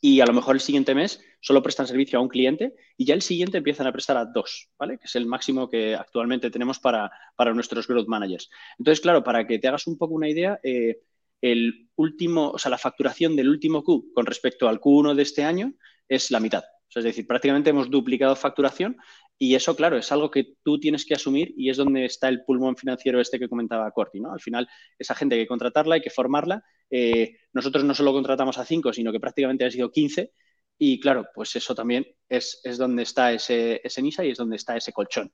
[0.00, 3.14] y a lo mejor el siguiente mes solo prestan servicio a un cliente y ya
[3.14, 4.98] el siguiente empiezan a prestar a dos, ¿vale?
[4.98, 7.10] Que es el máximo que actualmente tenemos para,
[7.54, 8.50] nuestros growth managers.
[8.78, 11.00] Entonces, claro, para que te hagas un poco una idea, eh,
[11.40, 15.44] el último, o sea, la facturación del último Q con respecto al Q1 de este
[15.44, 15.74] año
[16.08, 16.64] es la mitad.
[16.94, 18.96] es decir, prácticamente hemos duplicado facturación
[19.38, 22.42] y eso, claro, es algo que tú tienes que asumir y es donde está el
[22.42, 24.32] pulmón financiero este que comentaba Corti, ¿no?
[24.32, 24.66] Al final,
[24.98, 26.64] esa gente hay que contratarla, hay que formarla.
[26.90, 30.32] Eh, nosotros no solo contratamos a cinco, sino que prácticamente ha sido 15
[30.78, 34.76] y, claro, pues eso también es, donde está ese, ese NISA y es donde está
[34.76, 35.30] ese colchón.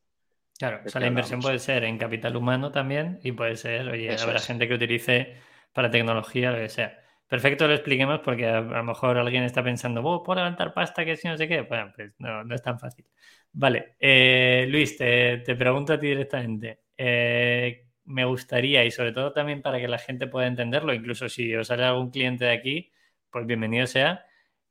[0.58, 4.14] Claro, o sea, la inversión puede ser en capital humano también y puede ser, oye,
[4.16, 5.36] habrá gente que utilice
[5.72, 7.01] para tecnología, lo que sea.
[7.32, 11.16] Perfecto, lo expliquemos porque a, lo mejor alguien está pensando, oh, ¿puedo levantar pasta que
[11.16, 11.62] si no sé qué?
[11.62, 13.06] Bueno, pues no, no es tan fácil.
[13.52, 16.80] Vale, eh, Luis, te, pregunto a ti directamente.
[16.94, 21.54] Eh, me gustaría, y sobre todo también para que la gente pueda entenderlo, incluso si
[21.56, 22.92] os sale algún cliente de aquí,
[23.30, 24.26] pues bienvenido sea.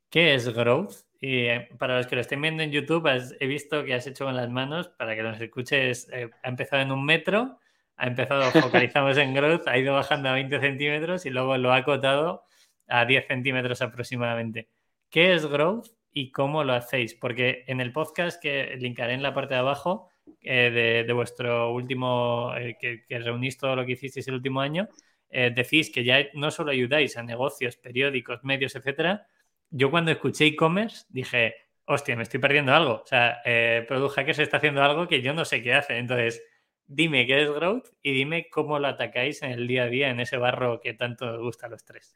[0.08, 0.94] ¿Qué es growth?
[1.20, 3.08] Y eh, para los que lo estén viendo en YouTube,
[3.40, 6.08] he visto que has hecho con las manos, para que nos escuches,
[6.44, 7.58] ha empezado en un metro,
[7.96, 11.78] ha empezado, focalizamos en growth, ha ido bajando a 20 centímetros y luego lo ha
[11.78, 12.44] acotado
[12.88, 14.68] a 10 centímetros aproximadamente.
[15.10, 17.14] ¿Qué es growth y cómo lo hacéis?
[17.14, 20.08] Porque en el podcast que linkaré en la parte de abajo
[20.40, 24.88] eh, de, vuestro último, eh, que, reunís todo lo que hicisteis el último año,
[25.30, 29.26] eh, decís que ya no solo ayudáis a negocios, periódicos, medios, etcétera.
[29.70, 31.54] Yo cuando escuché e-commerce dije,
[31.86, 33.02] hostia, me estoy perdiendo algo.
[33.02, 33.86] O sea, eh,
[34.26, 35.98] que se está haciendo algo que yo no sé qué hace.
[35.98, 36.42] Entonces,
[36.86, 40.20] dime qué es growth y dime cómo lo atacáis en el día a día, en
[40.20, 42.14] ese barro que tanto os gusta a los tres.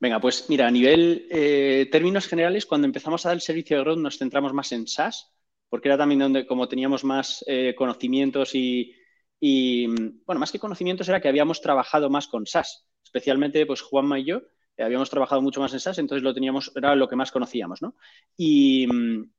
[0.00, 3.82] Venga, pues mira, a nivel eh, términos generales, cuando empezamos a dar el servicio de
[3.84, 5.32] growth nos centramos más en SaaS,
[5.68, 8.94] porque era también donde como teníamos más eh, conocimientos y,
[9.40, 9.86] y,
[10.24, 14.24] bueno, más que conocimientos era que habíamos trabajado más con SaaS, especialmente pues Juanma y
[14.24, 14.42] yo,
[14.78, 17.94] habíamos trabajado mucho más en SaaS, entonces lo teníamos, era lo que más conocíamos, ¿no?
[18.36, 18.86] Y,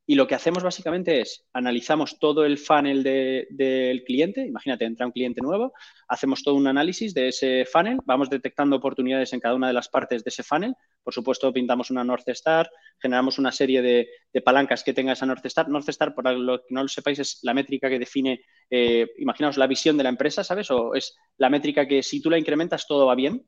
[0.08, 5.42] lo que hacemos básicamente es analizamos todo el funnel del cliente, imagínate, entra un cliente
[5.42, 5.74] nuevo,
[6.08, 9.90] hacemos todo un análisis de ese funnel, vamos detectando oportunidades en cada una de las
[9.90, 12.70] partes de ese funnel, por supuesto pintamos una North Star,
[13.00, 14.08] generamos una serie de,
[14.42, 15.70] palancas que tenga esa North Star.
[15.70, 19.58] North Star, para lo que no lo sepáis, es la métrica que define, eh, imaginaos,
[19.58, 20.70] la visión de la empresa, ¿sabes?
[20.72, 23.46] O es la métrica que si tú la incrementas todo va bien,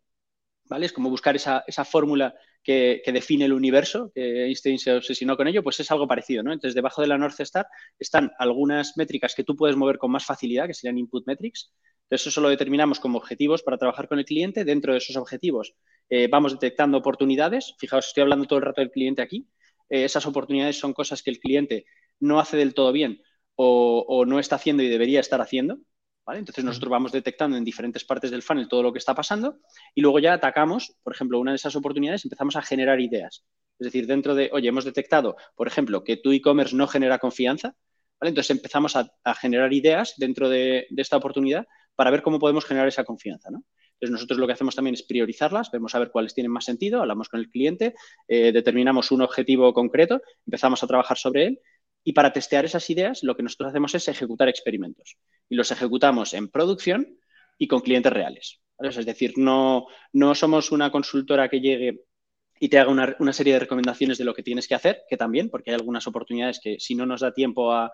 [0.69, 0.85] ¿vale?
[0.85, 5.63] Es como buscar esa, fórmula que, define el universo, que Einstein se obsesionó con ello,
[5.63, 6.53] pues es algo parecido, ¿no?
[6.53, 7.67] Entonces, debajo de la North Star
[7.99, 11.71] están algunas métricas que tú puedes mover con más facilidad, que serían input metrics.
[12.03, 14.63] Entonces, eso lo determinamos como objetivos para trabajar con el cliente.
[14.63, 15.75] Dentro de esos objetivos
[16.09, 17.75] eh, vamos detectando oportunidades.
[17.77, 19.47] Fijaos, estoy hablando todo el rato del cliente aquí.
[19.89, 21.85] Eh, esas oportunidades son cosas que el cliente
[22.19, 23.21] no hace del todo bien
[23.59, 25.79] o no está haciendo y debería estar haciendo.
[26.35, 29.59] Entonces nosotros vamos detectando en diferentes partes del funnel todo lo que está pasando
[29.95, 33.45] y luego ya atacamos, por ejemplo, una de esas oportunidades, empezamos a generar ideas.
[33.79, 37.75] Es decir, dentro de, oye, hemos detectado, por ejemplo, que tu e-commerce no genera confianza,
[38.19, 43.03] Entonces empezamos a, generar ideas dentro de, esta oportunidad para ver cómo podemos generar esa
[43.03, 46.65] confianza, Entonces nosotros lo que hacemos también es priorizarlas, vemos a ver cuáles tienen más
[46.65, 47.93] sentido, hablamos con el cliente,
[48.27, 51.59] eh, determinamos un objetivo concreto, empezamos a trabajar sobre él
[52.03, 55.17] y para testear esas ideas, lo que nosotros hacemos es ejecutar experimentos.
[55.49, 57.17] Y los ejecutamos en producción
[57.57, 58.61] y con clientes reales.
[58.79, 62.03] Es decir, no, no somos una consultora que llegue
[62.59, 65.49] y te haga una, serie de recomendaciones de lo que tienes que hacer, que también,
[65.49, 67.91] porque hay algunas oportunidades que si no nos da tiempo a,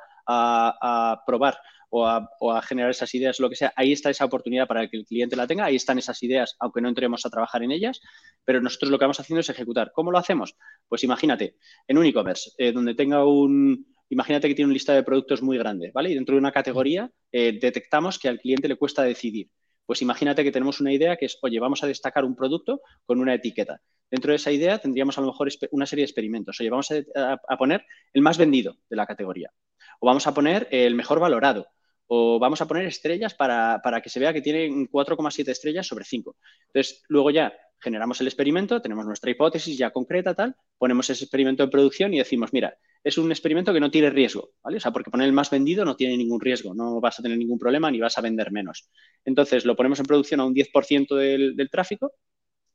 [1.26, 1.58] probar
[1.89, 5.06] o a, generar esas ideas, lo que sea, ahí está esa oportunidad para que el
[5.06, 8.02] cliente la tenga, ahí están esas ideas, aunque no entremos a trabajar en ellas,
[8.46, 9.92] pero nosotros lo que vamos haciendo es ejecutar.
[9.94, 10.56] ¿Cómo lo hacemos?
[10.88, 15.04] Pues imagínate, en un e-commerce, eh, donde tenga un, imagínate que tiene un lista de
[15.04, 16.10] productos muy grande, ¿vale?
[16.12, 19.49] Y dentro de una categoría eh, detectamos que al cliente le cuesta decidir.
[19.86, 23.19] Pues imagínate que tenemos una idea que es, oye, vamos a destacar un producto con
[23.19, 23.82] una etiqueta.
[24.10, 26.60] Dentro de esa idea tendríamos a lo mejor una serie de experimentos.
[26.60, 29.52] Oye, vamos a, poner el más vendido de la categoría.
[29.99, 31.67] O vamos a poner el mejor valorado.
[32.08, 36.06] O vamos a poner estrellas para, para que se vea que tiene 4,7 estrellas sobre
[36.06, 36.36] 5.
[36.67, 41.63] Entonces, luego ya generamos el experimento, tenemos nuestra hipótesis ya concreta, tal, ponemos ese experimento
[41.63, 44.78] en producción y decimos, mira, es un experimento que no tiene riesgo, ¿vale?
[44.78, 47.38] O sea, porque poner el más vendido no tiene ningún riesgo, no vas a tener
[47.38, 48.89] ningún problema ni vas a vender menos.
[49.26, 52.13] Entonces, lo ponemos en producción a un 10% del, tráfico,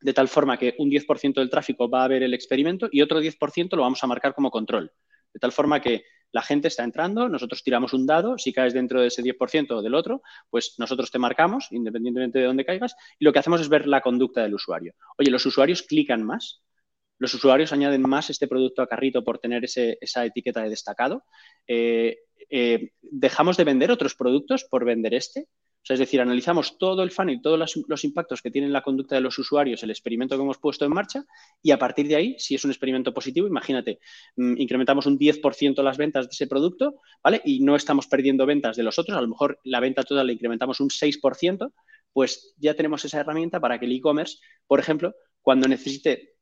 [0.00, 3.20] de tal forma que un 10% del tráfico va a ver el experimento y otro
[3.20, 4.92] 10% lo vamos a marcar como control.
[5.32, 9.00] De tal forma que la gente está entrando, nosotros tiramos un dado, si caes dentro
[9.00, 13.24] de ese 10% o del otro, pues nosotros te marcamos, independientemente de dónde caigas, y
[13.24, 14.94] lo que hacemos es ver la conducta del usuario.
[15.16, 16.62] Oye, los usuarios clican más,
[17.18, 21.24] los usuarios añaden más este producto a carrito por tener esa etiqueta de destacado.
[21.66, 25.48] Eh, eh, dejamos de vender otros productos por vender este
[25.88, 29.38] es decir, analizamos todo el funnel, todos los, impactos que tiene la conducta de los
[29.38, 31.24] usuarios, el experimento que hemos puesto en marcha,
[31.62, 34.00] y a partir de ahí, si es un experimento positivo, imagínate,
[34.36, 37.40] mm, incrementamos un 10% las ventas de ese producto, ¿vale?
[37.44, 40.32] Y no estamos perdiendo ventas de los otros, a lo mejor la venta total la
[40.32, 41.72] incrementamos un 6%,
[42.12, 46.37] pues ya tenemos esa herramienta para que el e-commerce, por ejemplo, cuando necesite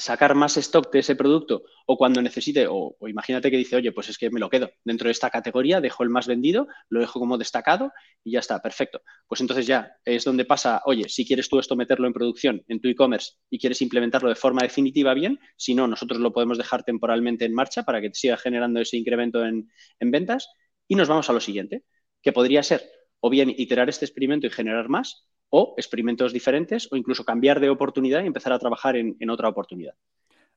[0.00, 4.08] sacar más stock de ese producto o cuando necesite, o, imagínate que dice, oye, pues
[4.08, 7.20] es que me lo quedo dentro de esta categoría, dejo el más vendido, lo dejo
[7.20, 7.92] como destacado
[8.24, 9.02] y ya está, perfecto.
[9.28, 12.80] Pues entonces ya es donde pasa, oye, si quieres tú esto meterlo en producción, en
[12.80, 16.82] tu e-commerce y quieres implementarlo de forma definitiva, bien, si no, nosotros lo podemos dejar
[16.82, 20.48] temporalmente en marcha para que te siga generando ese incremento en, en ventas
[20.88, 21.84] y nos vamos a lo siguiente,
[22.22, 26.96] que podría ser o bien iterar este experimento y generar más, o experimentos diferentes o
[26.96, 29.94] incluso cambiar de oportunidad y empezar a trabajar en, otra oportunidad.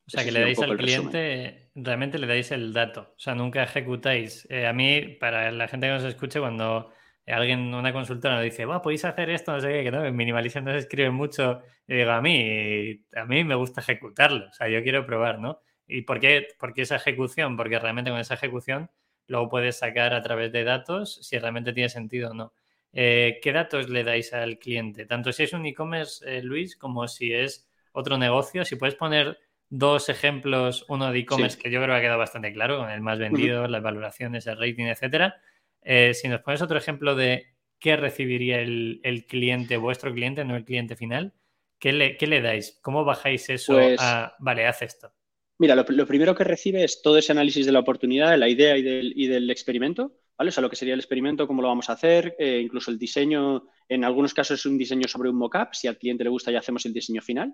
[0.05, 3.13] O sea, que le dais al cliente, realmente le dais el dato.
[3.15, 4.45] O sea, nunca ejecutáis.
[4.49, 6.91] Eh, a mí, para la gente que nos escuche, cuando
[7.25, 10.63] alguien, una consultora, nos dice, podéis hacer esto, no sé qué, que no, en Minimalism
[10.63, 11.61] no se escribe mucho.
[11.87, 14.47] Y digo, a mí, a mí me gusta ejecutarlo.
[14.49, 15.61] O sea, yo quiero probar, ¿no?
[15.87, 17.55] ¿Y por qué, por qué esa ejecución?
[17.57, 18.89] Porque realmente con esa ejecución
[19.27, 22.53] luego puedes sacar a través de datos si realmente tiene sentido o no.
[22.93, 25.05] Eh, ¿qué datos le dais al cliente?
[25.05, 28.63] Tanto si es un e-commerce, eh, Luis, como si es otro negocio.
[28.63, 32.53] Si puedes poner dos ejemplos, uno de e-commerce que yo creo que ha quedado bastante
[32.53, 35.41] claro, con el más vendido, las valoraciones, el rating, etcétera.
[35.81, 37.47] Eh, si nos pones otro ejemplo de
[37.79, 41.33] qué recibiría el, cliente, vuestro cliente, no el cliente final,
[41.79, 42.79] ¿qué le, le dais?
[42.83, 45.11] ¿Cómo bajáis eso pues a, vale, haz esto?
[45.57, 48.77] Mira, lo, primero que recibe es todo ese análisis de la oportunidad, de la idea
[48.77, 50.49] y del experimento ¿vale?
[50.49, 52.97] O sea, lo que sería el experimento, cómo lo vamos a hacer, eh, incluso el
[52.97, 56.51] diseño, en algunos casos es un diseño sobre un mockup, si al cliente le gusta
[56.51, 57.53] ya hacemos el diseño final.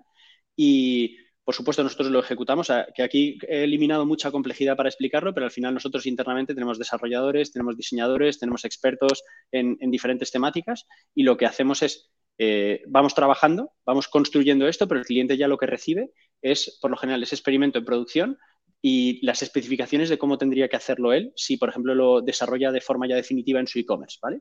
[0.56, 5.46] Y, por supuesto, nosotros lo ejecutamos, que aquí he eliminado mucha complejidad para explicarlo, pero
[5.46, 11.36] al final nosotros internamente tenemos desarrolladores, tenemos diseñadores, tenemos expertos en, diferentes temáticas y lo
[11.36, 15.66] que hacemos es, eh, vamos trabajando, vamos construyendo esto, pero el cliente ya lo que
[15.66, 18.38] recibe es, por lo general, ese experimento en producción
[18.82, 22.80] y las especificaciones de cómo tendría que hacerlo él si, por ejemplo, lo desarrolla de
[22.80, 24.40] forma ya definitiva en su e-commerce, ¿vale?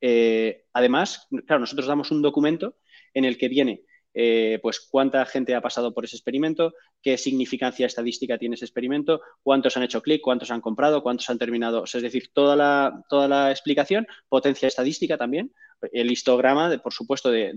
[0.00, 2.76] Eh, además, claro, nosotros damos un documento
[3.12, 7.86] en el que viene eh, pues cuánta gente ha pasado por ese experimento, qué significancia
[7.86, 11.84] estadística tiene ese experimento, cuántos han hecho clic, cuántos han comprado, cuántos han terminado.
[11.84, 15.52] es decir, toda la, toda la explicación, potencia estadística también,
[15.92, 17.52] el histograma, de, por supuesto, de,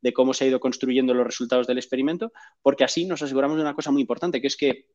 [0.00, 2.32] de, cómo se ha ido construyendo los resultados del experimento,
[2.62, 4.86] porque así nos aseguramos de una cosa muy importante, que es que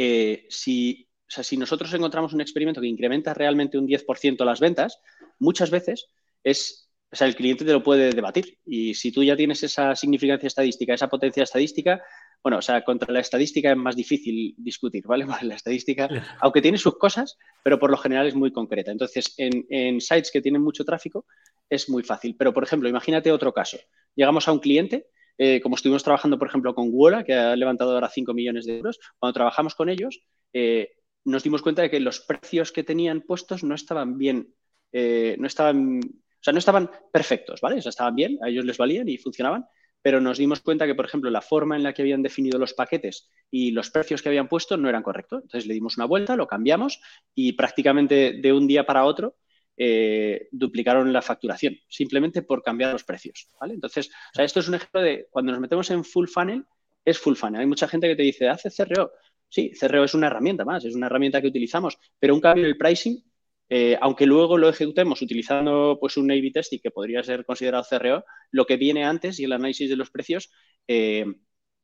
[0.00, 5.00] eh, si, si nosotros encontramos un experimento que incrementa realmente un 10% las ventas,
[5.40, 6.06] muchas veces
[6.44, 8.58] es, o sea, el cliente te lo puede debatir.
[8.64, 12.00] Y si tú ya tienes esa significancia estadística, esa potencia estadística,
[12.44, 15.26] bueno, o sea, contra la estadística es más difícil discutir, ¿vale?
[15.42, 16.08] la estadística,
[16.38, 18.92] aunque tiene sus cosas, pero por lo general es muy concreta.
[18.92, 21.26] Entonces, en, en sites que tienen mucho tráfico
[21.68, 22.36] es muy fácil.
[22.38, 23.78] Pero, por ejemplo, imagínate otro caso.
[24.14, 25.08] Llegamos a un cliente
[25.38, 28.78] eh, como estuvimos trabajando, por ejemplo, con Wola, que ha levantado ahora 5 millones de
[28.78, 30.20] euros, cuando trabajamos con ellos,
[30.52, 30.90] eh,
[31.24, 34.54] nos dimos cuenta de que los precios que tenían puestos no estaban bien,
[34.92, 37.78] eh, no estaban, o sea, no estaban perfectos, ¿vale?
[37.78, 39.66] O sea, estaban bien, a ellos les valían y funcionaban,
[40.02, 42.74] pero nos dimos cuenta que, por ejemplo, la forma en la que habían definido los
[42.74, 45.42] paquetes y los precios que habían puesto no eran correctos.
[45.42, 47.00] Entonces le dimos una vuelta, lo cambiamos
[47.34, 49.36] y prácticamente de un día para otro
[49.80, 53.48] eh, duplicaron la facturación, simplemente por cambiar los precios.
[53.60, 53.74] ¿vale?
[53.74, 56.64] Entonces, esto es un ejemplo de cuando nos metemos en full funnel,
[57.04, 57.60] es full funnel.
[57.60, 59.12] Hay mucha gente que te dice, hace CRO.
[59.48, 62.70] Sí, CRO es una herramienta más, es una herramienta que utilizamos, pero un cambio en
[62.70, 63.22] el pricing,
[63.68, 68.24] eh, aunque luego lo ejecutemos utilizando pues, un A-B testing que podría ser considerado CRO,
[68.50, 70.50] lo que viene antes y el análisis de los precios
[70.88, 71.24] eh,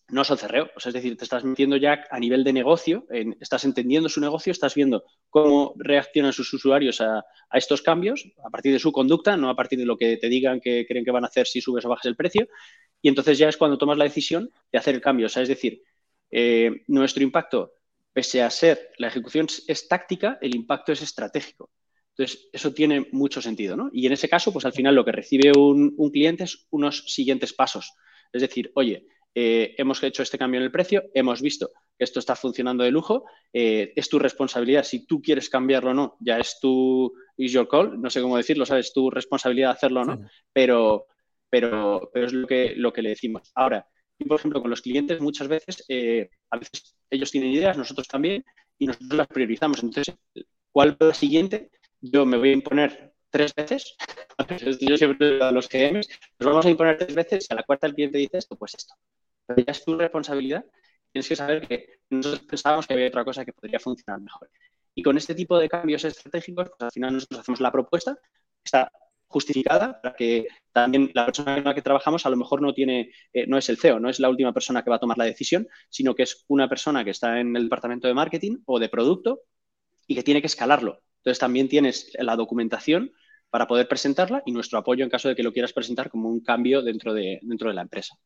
[0.08, 0.70] no son cerreo.
[0.76, 3.06] O sea, es decir, te estás metiendo ya a nivel de negocio,
[3.40, 8.72] estás entendiendo su negocio, estás viendo cómo reaccionan sus usuarios a, estos cambios a partir
[8.72, 11.24] de su conducta, no a partir de lo que te digan que creen que van
[11.24, 12.48] a hacer si subes o bajas el precio.
[13.00, 15.26] Y entonces ya es cuando tomas la decisión de hacer el cambio.
[15.26, 15.82] O sea, es decir,
[16.30, 17.72] eh, nuestro impacto,
[18.12, 21.70] pese a ser la ejecución es táctica, el impacto es estratégico.
[22.16, 23.90] Entonces, eso tiene mucho sentido, ¿no?
[23.92, 27.52] Y en ese caso, pues al final lo que recibe un cliente es unos siguientes
[27.52, 27.92] pasos.
[28.32, 32.20] Es decir, oye, eh, hemos hecho este cambio en el precio, hemos visto que esto
[32.20, 36.38] está funcionando de lujo, eh, es tu responsabilidad, si tú quieres cambiarlo o no, ya
[36.38, 38.92] es tu, is your call, no sé cómo decirlo, ¿sabes?
[38.92, 40.20] tu responsabilidad hacerlo o no,
[40.52, 41.06] pero,
[41.50, 43.50] pero, pero es lo que, lo que le decimos.
[43.54, 43.86] Ahora,
[44.26, 48.44] por ejemplo, con los clientes muchas veces, eh, a veces ellos tienen ideas, nosotros también,
[48.78, 49.82] y nosotros las priorizamos.
[49.82, 50.14] Entonces,
[50.72, 51.70] ¿cuál es la siguiente?
[52.00, 53.96] Yo me voy a imponer tres veces.
[54.80, 57.50] Yo siempre a los GMs, nos vamos a imponer tres veces.
[57.50, 58.94] A la cuarta el cliente dice esto, pues esto.
[59.46, 60.64] Pero ya es tu responsabilidad.
[61.12, 64.50] Tienes que saber que nosotros pensábamos que había otra cosa que podría funcionar mejor.
[64.94, 68.18] Y con este tipo de cambios estratégicos, pues al final nosotros hacemos la propuesta,
[68.64, 68.90] está
[69.26, 73.10] justificada para que también la persona con la que trabajamos a lo mejor no tiene,
[73.32, 75.24] eh, no es el CEO, no es la última persona que va a tomar la
[75.24, 78.88] decisión, sino que es una persona que está en el departamento de marketing o de
[78.88, 79.40] producto
[80.06, 81.02] y que tiene que escalarlo.
[81.18, 83.12] Entonces también tienes la documentación
[83.50, 86.40] para poder presentarla y nuestro apoyo en caso de que lo quieras presentar como un
[86.40, 88.16] cambio dentro de, dentro de la empresa.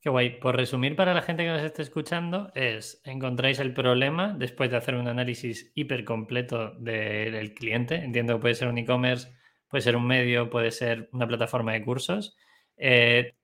[0.00, 0.38] Qué guay.
[0.38, 4.76] Por resumir, para la gente que nos esté escuchando, es encontráis el problema después de
[4.76, 7.96] hacer un análisis hiper completo del cliente.
[7.96, 9.28] Entiendo que puede ser un e-commerce,
[9.68, 12.36] puede ser un medio, puede ser una plataforma de cursos.
[12.76, 13.34] Eh,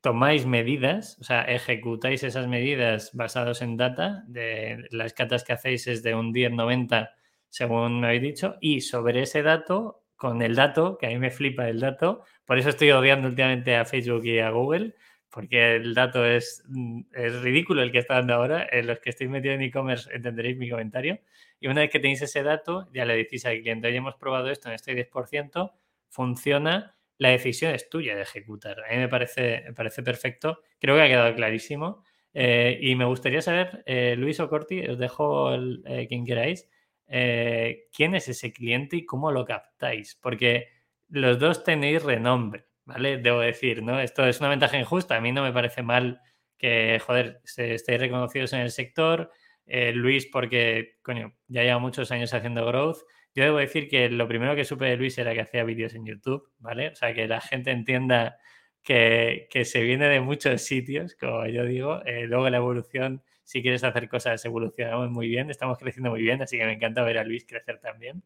[0.00, 4.22] tomáis medidas, o sea, ejecutáis esas medidas basados en data.
[4.28, 7.10] De las catas que hacéis es de un 10-90,
[7.48, 11.32] según me habéis dicho, y sobre ese dato, con el dato, que a mí me
[11.32, 14.94] flipa el dato, por eso estoy odiando últimamente a Facebook y a Google
[15.32, 18.68] porque el dato es, mm, es ridículo el que está dando ahora.
[18.70, 21.20] En los que estéis metidos en e-commerce entenderéis mi comentario.
[21.58, 24.50] Y una vez que tenéis ese dato, ya le decís al cliente, hoy hemos probado
[24.50, 25.72] esto en este 10%,
[26.08, 28.84] funciona, la decisión es tuya de ejecutar.
[28.84, 32.04] A mí me parece, me parece perfecto, creo que ha quedado clarísimo.
[32.34, 36.68] Eh, y me gustaría saber, eh, Luis o Corti, os dejo el, eh, quien queráis,
[37.06, 40.68] quién es ese cliente y cómo lo captáis, porque
[41.10, 42.64] los dos tenéis renombre.
[42.84, 43.18] ¿Vale?
[43.18, 44.00] Debo decir, ¿no?
[44.00, 45.16] Esto es una ventaja injusta.
[45.16, 46.20] A mí no me parece mal
[46.58, 49.30] que, joder, estéis reconocidos en el sector.
[49.66, 52.98] Eh, Luis, porque, coño, ya lleva muchos años haciendo growth.
[53.34, 56.04] Yo debo decir que lo primero que supe de Luis era que hacía vídeos en
[56.04, 56.88] YouTube, ¿vale?
[56.90, 58.38] O sea, que la gente entienda
[58.82, 62.02] que, se viene de muchos sitios, como yo digo.
[62.04, 66.42] Eh, luego la evolución, si quieres hacer cosas, evolucionamos muy bien, estamos creciendo muy bien,
[66.42, 68.22] así que me encanta ver a Luis crecer también.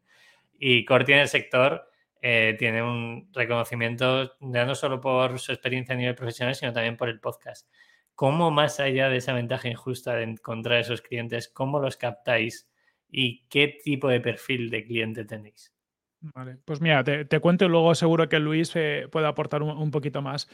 [0.58, 1.88] Y Corti en el sector,
[2.22, 6.96] eh, tiene un reconocimiento ya no solo por su experiencia a nivel profesional, sino también
[6.96, 7.68] por el podcast.
[8.14, 12.70] ¿Cómo más allá de esa ventaja injusta de encontrar esos clientes, cómo los captáis
[13.08, 15.74] y qué tipo de perfil de cliente tenéis?
[16.20, 20.22] Vale, pues mira, te, cuento y luego seguro que Luis eh, puede aportar un poquito
[20.22, 20.48] más.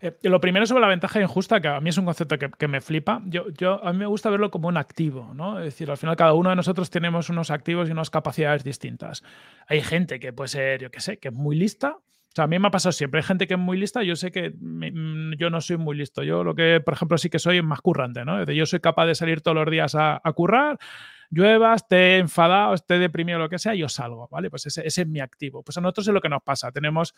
[0.00, 2.80] Eh, lo primero sobre la ventaja injusta, que a mí es un concepto que, me
[2.80, 3.22] flipa.
[3.26, 5.58] Yo, a mí me gusta verlo como un activo, ¿no?
[5.58, 9.22] Es decir, al final cada uno de nosotros tenemos unos activos y unas capacidades distintas.
[9.66, 11.96] Hay gente que puede ser, yo qué sé, que es muy lista.
[11.96, 13.20] O sea, a mí me ha pasado siempre.
[13.20, 14.02] Hay gente que es muy lista.
[14.02, 16.22] Yo sé que mm, yo no soy muy listo.
[16.22, 18.42] Yo lo que, por ejemplo, sí que soy más currante, ¿no?
[18.42, 20.78] Es yo soy capaz de salir todos los días a, a currar
[21.30, 24.50] llueva, esté enfadado, esté deprimido, lo que sea, yo salgo, ¿vale?
[24.50, 25.62] Pues ese, ese, es mi activo.
[25.62, 26.70] Pues a nosotros es lo que nos pasa.
[26.72, 27.14] Tenemos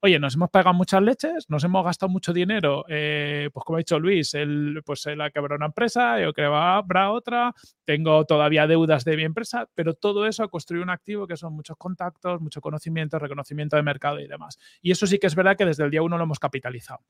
[0.00, 3.78] oye, nos hemos pagado muchas leches, nos hemos gastado mucho dinero, eh, pues como ha
[3.78, 8.24] dicho Luis, él, pues él ha quebrado una empresa, yo creo que habrá otra, tengo
[8.24, 11.76] todavía deudas de mi empresa, pero todo eso ha construido un activo que son muchos
[11.76, 14.58] contactos, mucho conocimiento, reconocimiento de mercado y demás.
[14.80, 17.00] Y eso sí que es verdad que desde el día uno lo hemos capitalizado.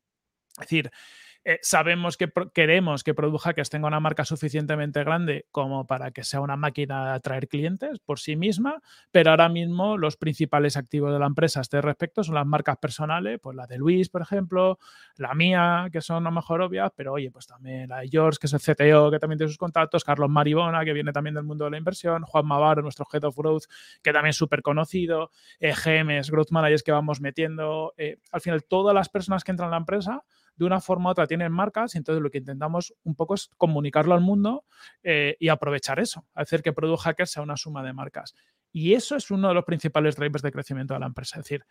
[0.53, 0.91] Es decir,
[1.45, 6.25] eh, sabemos que queremos que Product Hackers tenga una marca suficientemente grande como para que
[6.25, 11.13] sea una máquina de atraer clientes por sí misma, pero ahora mismo los principales activos
[11.13, 14.21] de la empresa a este respecto son las marcas personales, pues la de Luis, por
[14.21, 14.79] ejemplo,
[15.17, 18.39] la mía, que son a lo mejor obvias, pero oye, pues también la de George,
[18.41, 21.45] que es el CTO, que también tiene sus contactos, Carlos Maribona, que viene también del
[21.45, 23.65] mundo de la inversión, Juan Mavaro, nuestro Head of Growth,
[24.03, 28.65] que también es súper conocido, eh, GMs, Growth Managers que vamos metiendo, eh, al final
[28.65, 30.25] todas las personas que entran en la empresa
[30.59, 33.49] de una forma u otra tienen marcas y entonces lo que intentamos un poco es
[33.57, 34.65] comunicarlo al mundo
[35.03, 38.35] eh, y aprovechar eso, hacer que Product Hacker sea una suma de marcas.
[38.73, 41.39] Y eso es uno de los principales drivers de crecimiento de la empresa.
[41.39, 41.65] Es decir,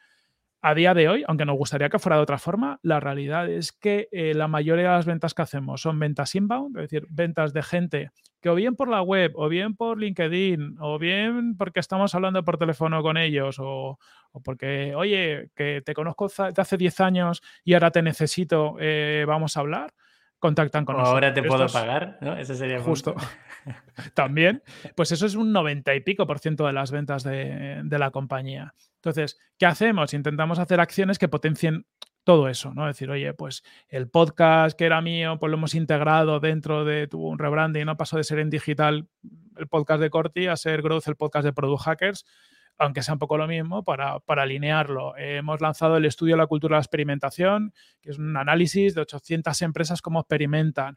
[0.61, 3.71] a día de hoy, aunque nos gustaría que fuera de otra forma, la realidad es
[3.71, 7.53] que eh, la mayoría de las ventas que hacemos son ventas inbound, es decir, ventas
[7.53, 11.79] de gente que o bien por la web, o bien por LinkedIn, o bien porque
[11.79, 13.97] estamos hablando por teléfono con ellos, o,
[14.43, 19.57] porque, oye, que te conozco de hace 10 años y ahora te necesito, eh, vamos
[19.57, 19.93] a hablar,
[20.39, 21.13] contactan con nosotros.
[21.13, 22.37] Ahora te puedo pagar, ¿no?
[22.37, 23.15] Eso sería justo.
[24.13, 24.63] También,
[24.95, 28.11] pues eso es un 90 y pico por ciento de las ventas de, de la
[28.11, 28.73] compañía.
[28.95, 30.13] Entonces, ¿qué hacemos?
[30.13, 31.85] Intentamos hacer acciones que potencien
[32.27, 32.85] todo eso, ¿no?
[32.85, 37.25] Decir, oye, pues el podcast que era mío, pues lo hemos integrado dentro de tu
[37.25, 39.07] un rebranding, no pasó de ser en digital
[39.55, 42.25] el podcast de Corti a ser Growth, el podcast de Product Hackers,
[42.77, 45.15] aunque sea un poco lo mismo, para, alinearlo.
[45.17, 49.01] hemos lanzado el estudio de la cultura de la experimentación, que es un análisis de
[49.01, 50.95] 800 empresas cómo experimentan.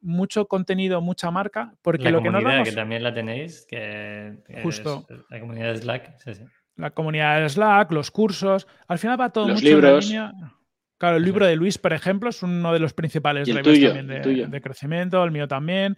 [0.00, 2.68] mucho contenido, mucha marca, porque lo que nos damos...
[2.68, 5.06] que también la tenéis, que, Justo.
[5.28, 6.44] la comunidad de Slack, sí, sí
[6.78, 8.66] la comunidad de Slack, los cursos.
[8.86, 10.04] Al final va todo los mucho libros.
[10.04, 10.32] en línea.
[10.96, 14.60] Claro, el libro de Luis, por ejemplo, es uno de los principales drivers también de,
[14.60, 15.96] crecimiento, el mío también.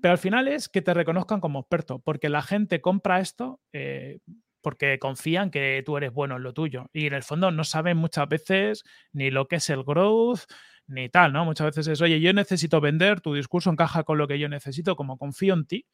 [0.00, 4.18] Pero al final es que te reconozcan como experto, porque la gente compra esto eh,
[4.66, 6.90] porque confían que tú eres bueno en lo tuyo.
[6.92, 10.40] Y en el fondo no saben muchas veces ni lo que es el growth,
[10.88, 11.44] ni tal, ¿no?
[11.44, 14.96] Muchas veces es, oye, yo necesito vender, tu discurso encaja con lo que yo necesito,
[14.96, 15.86] como confío en ti,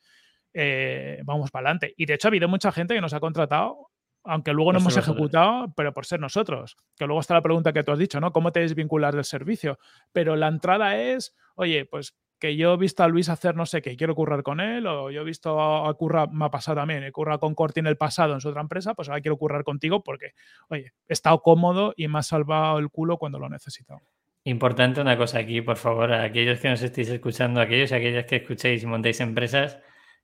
[0.55, 1.93] eh, vamos para adelante.
[1.99, 3.91] Y de hecho ha habido mucha gente que nos ha contratado
[4.25, 6.77] aunque luego no hemos ejecutado, pero por ser nosotros.
[6.97, 8.33] Que luego está la pregunta que tú has dicho, ¿no?
[8.33, 9.79] ¿Cómo te desvinculas del servicio?
[10.13, 13.83] Pero la entrada es, oye, pues que yo he visto a Luis hacer no sé
[13.83, 17.05] qué, quiero currar con él, o yo he visto a, Curra, me ha pasado también,
[17.05, 19.63] he currado con Corti en el pasado en su otra empresa, pues ahora quiero currar
[19.63, 20.33] contigo porque,
[20.69, 24.01] oye, he estado cómodo y me ha salvado el culo cuando lo he necesitado.
[24.43, 28.25] Importante una cosa aquí, por favor, a aquellos que nos estéis escuchando, aquellos y aquellas
[28.25, 29.79] que escuchéis y montéis empresas,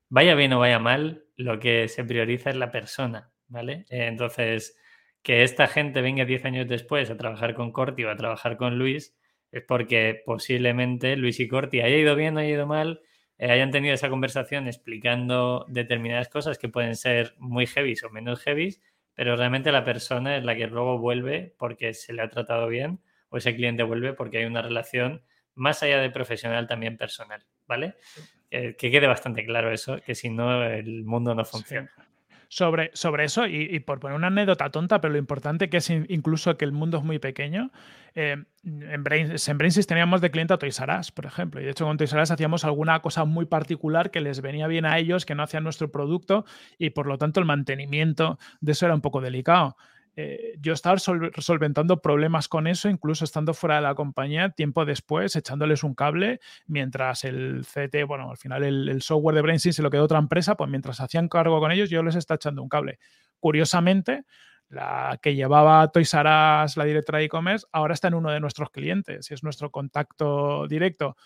[0.08, 3.84] vaya bien o vaya mal, lo que se prioriza es la persona, ¿vale?
[3.90, 4.76] entonces,
[5.22, 8.76] que esta gente venga 10 años después a trabajar con Corti o a trabajar con
[8.76, 9.16] Luis,
[9.52, 13.00] es porque posiblemente Luis y Corti haya ido bien o haya ido mal,
[13.38, 18.40] eh, hayan tenido esa conversación explicando determinadas cosas que pueden ser muy heavy o menos
[18.40, 18.76] heavy,
[19.14, 23.00] pero realmente la persona es la que luego vuelve porque se le ha tratado bien
[23.30, 25.22] o ese cliente vuelve porque hay una relación
[25.54, 27.94] más allá de profesional también personal, ¿vale?
[28.50, 31.90] que quede bastante claro eso, que si no el mundo no funciona
[32.48, 36.56] sobre, sobre eso y, por poner una anécdota tonta, pero lo importante que es incluso
[36.56, 37.70] que el mundo es muy pequeño.
[38.14, 41.70] Eh, en, Brain, en Brainsys teníamos de cliente a Toys R por ejemplo, y de
[41.70, 45.26] hecho con Toys R hacíamos alguna cosa muy particular que les venía bien a ellos,
[45.26, 46.44] que no hacían nuestro producto
[46.78, 49.76] y por lo tanto el mantenimiento de eso era un poco delicado.
[50.20, 55.36] Eh, yo estaba solventando problemas con eso, incluso estando fuera de la compañía, tiempo después,
[55.36, 59.90] echándoles un cable, mientras el CT, bueno, al final el, software de BrainSync se lo
[59.90, 62.98] quedó otra empresa, pues mientras hacían cargo con ellos, yo les estaba echando un cable.
[63.38, 64.24] Curiosamente,
[64.68, 68.40] la que llevaba Toys R Us, la directora de e-commerce, ahora está en uno de
[68.40, 71.16] nuestros clientes y es nuestro contacto directo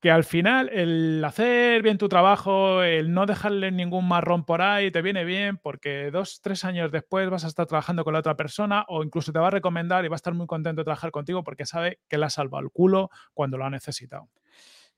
[0.00, 4.90] que al final el hacer bien tu trabajo, el no dejarle ningún marrón por ahí,
[4.90, 8.36] te viene bien porque dos, tres años después vas a estar trabajando con la otra
[8.36, 11.10] persona o incluso te va a recomendar y va a estar muy contento de trabajar
[11.10, 14.28] contigo porque sabe que le ha salvado el culo cuando lo ha necesitado.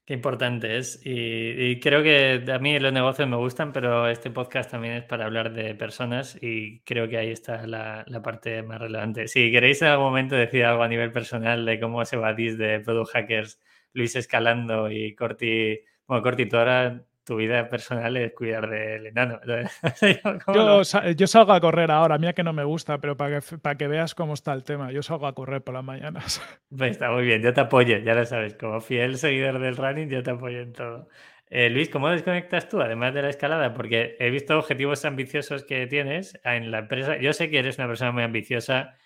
[0.08, 1.02] Qué importante es.
[1.04, 5.26] Y, creo que a mí los negocios me gustan, pero este podcast también es para
[5.26, 9.28] hablar de personas y creo que ahí está la, la parte más relevante.
[9.28, 12.80] Si queréis en algún momento decir algo a nivel personal de cómo se va de
[12.80, 13.60] Product Hackers
[13.92, 19.38] Luis escalando y Corti, bueno, Corti, tú ahora tu vida personal es cuidar del enano.
[20.54, 20.82] yo,
[21.14, 23.86] yo, salgo a correr ahora, mira que no me gusta, pero para que, para que
[23.86, 26.40] veas cómo está el tema, yo salgo a correr por las mañanas.
[26.74, 30.08] Pues está muy bien, yo te apoyo, ya lo sabes, como fiel seguidor del running,
[30.08, 31.08] yo te apoyo en todo.
[31.50, 33.74] Eh, Luis, ¿cómo desconectas tú, además de la escalada?
[33.74, 37.18] Porque he visto objetivos ambiciosos que tienes en la empresa.
[37.18, 38.96] Yo sé que eres una persona muy ambiciosa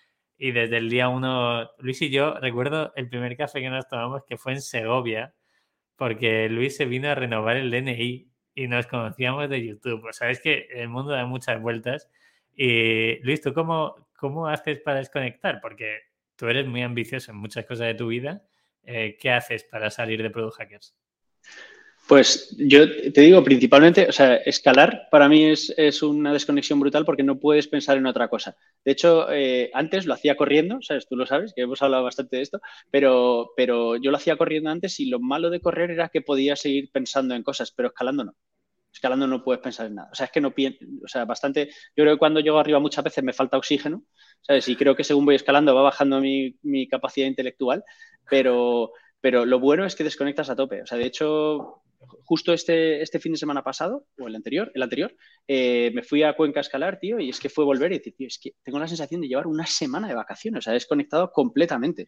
[0.43, 4.25] y desde el día uno, Luis y yo, recuerdo el primer café que nos tomamos
[4.27, 5.33] que fue en Segovia,
[5.95, 10.03] porque Luis se vino a renovar el DNI y nos conocíamos de YouTube.
[10.03, 12.09] O sea, es que el mundo da muchas vueltas.
[12.53, 15.61] Y Luis, ¿tú cómo, cómo haces para desconectar?
[15.61, 15.99] Porque
[16.35, 18.43] tú eres muy ambicioso en muchas cosas de tu vida.
[18.83, 20.93] Eh, ¿Qué haces para salir de Product Hackers?
[22.07, 27.23] Pues yo te digo principalmente, o sea, escalar para mí es, una desconexión brutal porque
[27.23, 28.57] no puedes pensar en otra cosa.
[28.83, 31.07] De hecho, eh, antes lo hacía corriendo, ¿sabes?
[31.07, 32.59] Tú lo sabes, que hemos hablado bastante de esto,
[32.91, 36.57] pero, pero yo lo hacía corriendo antes y lo malo de correr era que podía
[36.57, 38.35] seguir pensando en cosas, pero escalando no.
[38.91, 40.09] Escalando no puedes pensar en nada.
[40.11, 42.79] O sea, es que no pienso, o sea, bastante, yo creo que cuando llego arriba
[42.79, 44.03] muchas veces me falta oxígeno,
[44.41, 44.67] ¿sabes?
[44.67, 47.83] Y creo que según voy escalando va bajando mi, mi capacidad intelectual,
[48.29, 48.91] pero,
[49.21, 50.81] pero lo bueno es que desconectas a tope.
[50.81, 51.83] O sea, de hecho,
[52.23, 55.15] justo este, este fin de semana pasado, o el anterior, el anterior,
[55.47, 58.15] eh, me fui a Cuenca a escalar, tío, y es que fue volver y decir,
[58.15, 60.75] tío, es que tengo la sensación de llevar una semana de vacaciones, o sea, he
[60.75, 62.07] desconectado completamente.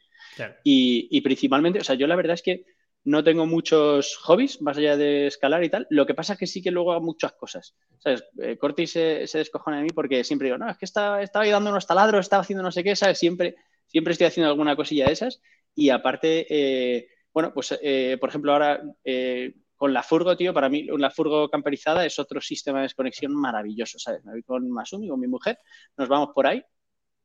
[0.63, 2.65] Y, principalmente, o sea, yo la verdad es que
[3.03, 5.85] no tengo muchos hobbies más allá de escalar y tal.
[5.91, 7.75] Lo que pasa es que sí que luego hago muchas cosas.
[7.99, 8.23] ¿Sabes?
[8.41, 11.45] Eh, Corti se, se, descojona de mí porque siempre digo, no, es que estaba, estaba
[11.45, 13.19] dando unos taladros, estaba haciendo no sé qué, ¿sabes?
[13.19, 15.39] Siempre, siempre estoy haciendo alguna cosilla de esas.
[15.75, 17.77] Y aparte, eh, bueno, pues
[18.19, 18.81] por ejemplo, ahora
[19.85, 23.99] con la furgo, tío, para mí la furgo camperizada es otro sistema de desconexión maravilloso,
[23.99, 24.25] ¿sabes?
[24.25, 25.59] Me voy con Masumi, con mi mujer,
[25.95, 26.59] nos vamos por ahí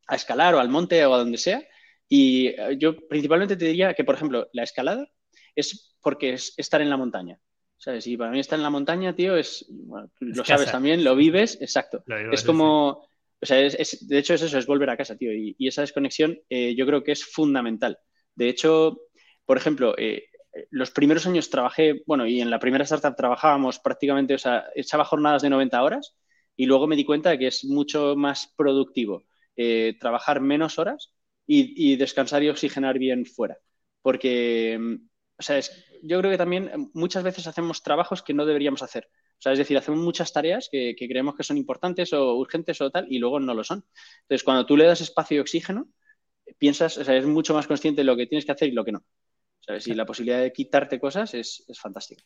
[0.07, 1.67] a escalar o al monte o a donde sea.
[2.07, 5.09] Y eh, yo principalmente te diría que, por ejemplo, la escalada
[5.57, 7.41] es porque es estar en la montaña.
[7.79, 8.07] ¿Sabes?
[8.07, 9.65] Y para mí estar en la montaña, tío, es,
[10.19, 12.05] lo sabes también, lo vives, exacto.
[12.31, 12.89] es como,
[13.41, 15.33] o sea, es, de hecho es eso, es volver a casa, tío.
[15.33, 17.99] Y, esa desconexión eh, yo creo que es fundamental.
[18.35, 19.01] De hecho,
[19.47, 20.25] por ejemplo, eh,
[20.71, 25.05] los primeros años trabajé, bueno, y en la primera startup trabajábamos prácticamente, o sea, echaba
[25.05, 26.17] jornadas de 90 horas
[26.57, 29.25] y luego me di cuenta de que es mucho más productivo
[29.57, 31.13] eh, trabajar menos horas
[31.47, 33.59] y, descansar y oxigenar bien fuera.
[34.03, 34.95] Porque, mm,
[35.39, 38.83] o sea, es, yo creo que también eh, muchas veces hacemos trabajos que no deberíamos
[38.83, 39.09] hacer.
[39.39, 42.91] O sea, es decir, hacemos muchas tareas que, creemos que son importantes o urgentes o
[42.91, 43.85] tal y luego no lo son.
[44.23, 45.89] Entonces, cuando tú le das espacio y oxígeno,
[46.59, 48.85] piensas, o sea, es mucho más consciente de lo que tienes que hacer y lo
[48.85, 49.05] que no.
[49.61, 49.87] ¿Sabes?
[49.89, 52.23] Y la posibilidad de quitarte cosas es, es fantástica.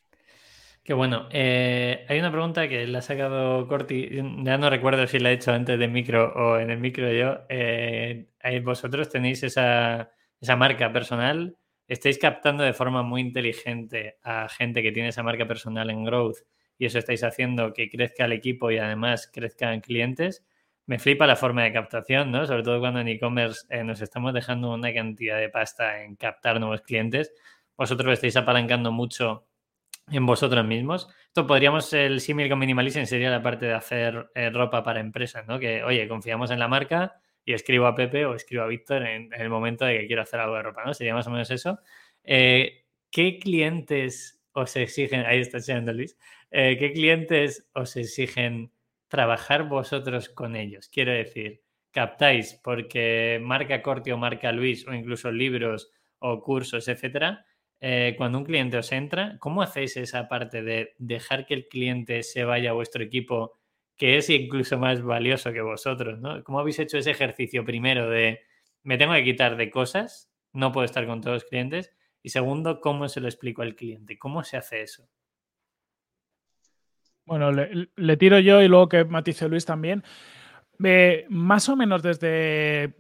[0.85, 1.29] Qué bueno.
[1.33, 4.07] Eh, hay una pregunta que la ha sacado Corti,
[4.43, 7.39] ya no recuerdo si la he hecho antes del micro o en el micro yo.
[7.49, 8.27] Eh,
[8.63, 11.57] vosotros tenéis esa, esa, marca personal,
[11.89, 16.37] estáis captando de forma muy inteligente a gente que tiene esa marca personal en Growth
[16.77, 20.45] y eso estáis haciendo que crezca el equipo y además crezcan clientes.
[20.87, 22.47] Me flipa la forma de captación, ¿no?
[22.47, 26.61] Sobre todo cuando en e-commerce eh, nos estamos dejando una cantidad de pasta en captar
[26.61, 27.33] nuevos clientes.
[27.77, 29.47] Vosotros estáis apalancando mucho
[30.11, 31.09] en vosotros mismos.
[31.29, 35.47] Esto podríamos, el símil con minimalism sería la parte de hacer eh, ropa para empresas,
[35.47, 35.59] ¿no?
[35.59, 39.33] Que, oye, confiamos en la marca y escribo a Pepe o escribo a Víctor en,
[39.33, 40.93] el momento de que quiero hacer algo de ropa, ¿no?
[40.93, 41.79] Sería más o menos eso.
[42.25, 46.17] Eh, ¿Qué clientes os exigen, ahí está enseñando Luis,
[46.51, 48.71] qué clientes os exigen
[49.15, 50.89] trabajar vosotros con ellos?
[50.89, 51.63] Quiero decir,
[51.93, 57.47] captáis porque marca Corti o marca Luis o incluso libros o cursos, etcétera,
[57.81, 62.25] eh, cuando un cliente os entra, ¿cómo hacéis esa parte de dejar que el cliente
[62.25, 63.53] se vaya a vuestro equipo,
[63.97, 66.19] que es incluso más valioso que vosotros?
[66.19, 66.43] ¿no?
[66.43, 68.41] ¿Cómo habéis hecho ese ejercicio primero de
[68.83, 71.93] me tengo que quitar de cosas, no puedo estar con todos los clientes?
[72.21, 74.19] Y segundo, ¿cómo se lo explico al cliente?
[74.19, 75.09] ¿Cómo se hace eso?
[77.27, 80.03] Bueno, le, tiro yo y luego que matice Luis también.
[80.83, 82.95] Eh, más o menos desde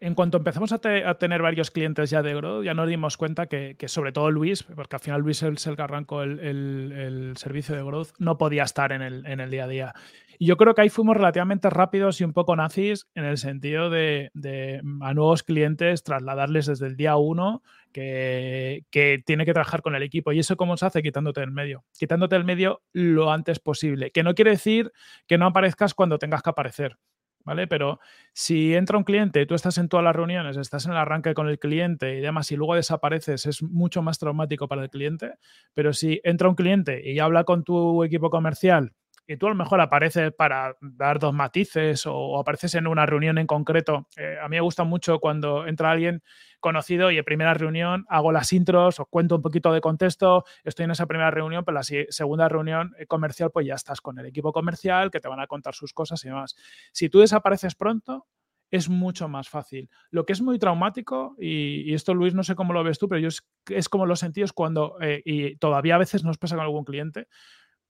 [0.00, 3.76] en cuanto empezamos a, tener varios clientes ya de Growth, ya nos dimos cuenta que,
[3.86, 8.10] sobre todo Luis, porque al final Luis es el que arrancó el, servicio de Growth,
[8.18, 9.94] no podía estar en el, día a día.
[10.38, 13.88] Y yo creo que ahí fuimos relativamente rápidos y un poco nazis en el sentido
[13.88, 14.30] de,
[15.00, 20.02] a nuevos clientes trasladarles desde el día uno que, que, tiene que trabajar con el
[20.02, 20.32] equipo.
[20.32, 21.02] ¿Y eso cómo se hace?
[21.02, 21.84] Quitándote del medio.
[21.96, 24.10] Quitándote del medio lo antes posible.
[24.10, 24.90] Que no quiere decir
[25.28, 26.98] que no aparezcas cuando tengas que aparecer.
[27.44, 27.66] ¿Vale?
[27.66, 28.00] Pero
[28.32, 31.34] si entra un cliente y tú estás en todas las reuniones, estás en el arranque
[31.34, 35.34] con el cliente y demás, y luego desapareces, es mucho más traumático para el cliente.
[35.74, 38.92] Pero si entra un cliente y habla con tu equipo comercial
[39.26, 43.38] y tú a lo mejor apareces para dar dos matices o, apareces en una reunión
[43.38, 44.06] en concreto.
[44.16, 46.22] Eh, a mí me gusta mucho cuando entra alguien
[46.64, 50.84] conocido y en primera reunión hago las intros, os cuento un poquito de contexto, estoy
[50.84, 54.24] en esa primera reunión, pero la segunda reunión eh, comercial pues ya estás con el
[54.24, 56.56] equipo comercial que te van a contar sus cosas y demás.
[56.90, 58.26] Si tú desapareces pronto,
[58.70, 59.90] es mucho más fácil.
[60.10, 63.20] Lo que es muy traumático, y, esto Luis no sé cómo lo ves tú, pero
[63.20, 66.64] yo es, como lo sentí es cuando, eh, y todavía a veces nos pasa con
[66.64, 67.28] algún cliente,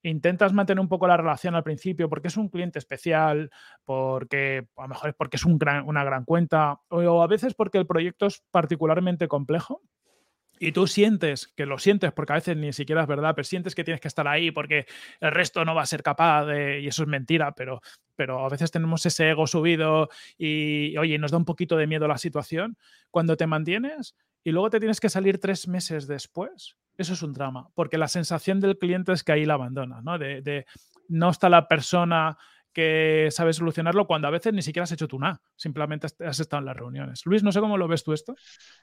[0.04, 3.50] intentas mantener un poco la relación al principio porque es un cliente especial,
[3.84, 7.86] porque a lo mejor es porque es una gran cuenta o, a veces porque el
[7.86, 9.82] proyecto es particularmente complejo
[10.60, 13.74] y tú sientes que lo sientes porque a veces ni siquiera es verdad, pero sientes
[13.74, 14.86] que tienes que estar ahí porque
[15.20, 17.80] el resto no va a ser capaz de, y eso es mentira, pero,
[18.14, 22.06] pero a veces tenemos ese ego subido y, oye, nos da un poquito de miedo
[22.06, 22.76] la situación.
[23.10, 27.32] Cuando te mantienes y luego te tienes que salir tres meses después, eso es un
[27.32, 30.18] drama, porque la sensación del cliente es que ahí la abandona, ¿no?
[30.18, 30.66] De,
[31.08, 32.36] no está la persona
[32.72, 36.60] que sabe solucionarlo cuando a veces ni siquiera has hecho tú nada, simplemente has estado
[36.60, 37.22] en las reuniones.
[37.24, 38.34] Luis, no sé cómo lo ves tú esto.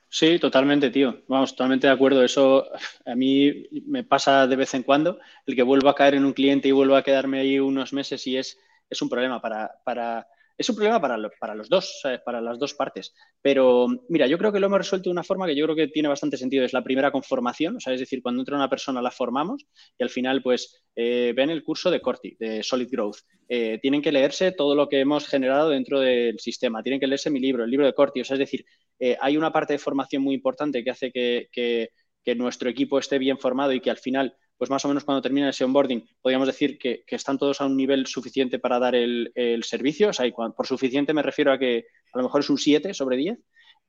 [0.08, 1.24] Sí, totalmente, tío.
[1.28, 2.24] Vamos, totalmente de acuerdo.
[2.24, 2.70] Eso
[3.06, 6.34] a mí me pasa de vez en cuando, el que vuelvo a caer en un
[6.34, 8.58] cliente y vuelvo a quedarme ahí unos meses y es,
[8.90, 10.28] es un problema para, para
[10.62, 13.14] es un problema para, los dos, para las dos partes.
[13.42, 15.88] Pero mira, yo creo que lo hemos resuelto de una forma que yo creo que
[15.88, 16.64] tiene bastante sentido.
[16.64, 19.66] Es la primera conformación, o sea, es decir, cuando entra una persona la formamos
[19.98, 23.18] y al final, pues, eh, ven el curso de Corti, de Solid Growth.
[23.50, 26.84] Eh, tienen que leerse todo lo que hemos generado dentro del sistema.
[26.84, 28.22] Tienen que leerse mi libro, el libro de Corti.
[28.22, 28.66] O sea, es decir,
[29.00, 31.90] eh, hay una parte de formación muy importante que hace que
[32.36, 35.50] nuestro equipo esté bien formado y que al final pues más o menos cuando termina
[35.50, 39.34] ese onboarding, podríamos decir que, están todos a un nivel suficiente para dar el,
[39.64, 40.10] servicio.
[40.10, 43.18] O sea, por suficiente me refiero a que a lo mejor es un 7 sobre
[43.18, 43.40] 10.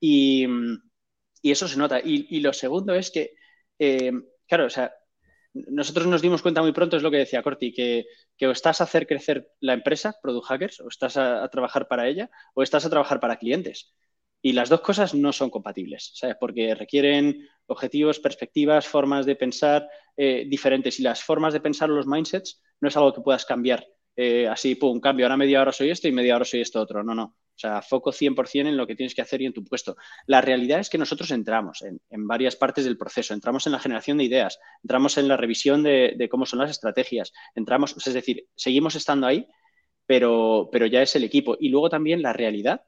[0.00, 0.46] Y,
[1.42, 2.00] eso se nota.
[2.02, 3.34] Y, lo segundo es que,
[3.78, 4.12] eh,
[4.48, 4.94] claro, o sea,
[5.52, 8.06] nosotros nos dimos cuenta muy pronto, es lo que decía Corti, que
[8.40, 12.30] o estás a hacer crecer la empresa, Product Hackers, o estás a, trabajar para ella,
[12.54, 13.92] o estás a trabajar para clientes.
[14.42, 16.36] Y las dos cosas no son compatibles, ¿sabes?
[16.38, 20.98] Porque requieren objetivos, perspectivas, formas de pensar eh, diferentes.
[20.98, 24.74] Y las formas de pensar los mindsets no es algo que puedas cambiar eh, así,
[24.74, 27.02] pum, cambio, ahora media hora soy esto y media hora soy esto otro.
[27.02, 27.36] No, no.
[27.54, 29.96] O sea, foco 100% en lo que tienes que hacer y en tu puesto.
[30.26, 33.34] La realidad es que nosotros entramos en, varias partes del proceso.
[33.34, 37.32] Entramos en la generación de ideas, entramos en la revisión de, cómo son las estrategias,
[37.54, 39.46] entramos, es decir, seguimos estando ahí,
[40.06, 41.56] pero, pero ya es el equipo.
[41.60, 42.82] Y luego también la realidad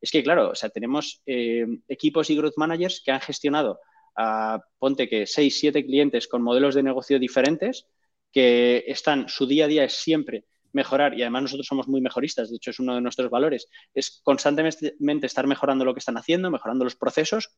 [0.00, 3.80] es que, claro, o sea, tenemos eh, equipos y growth managers que han gestionado
[4.16, 7.86] a, ponte que 6, 7 clientes con modelos de negocio diferentes
[8.32, 12.50] que están, su día a día es siempre mejorar, y además nosotros somos muy mejoristas,
[12.50, 16.50] de hecho es uno de nuestros valores, es constantemente estar mejorando lo que están haciendo,
[16.50, 17.56] mejorando los procesos,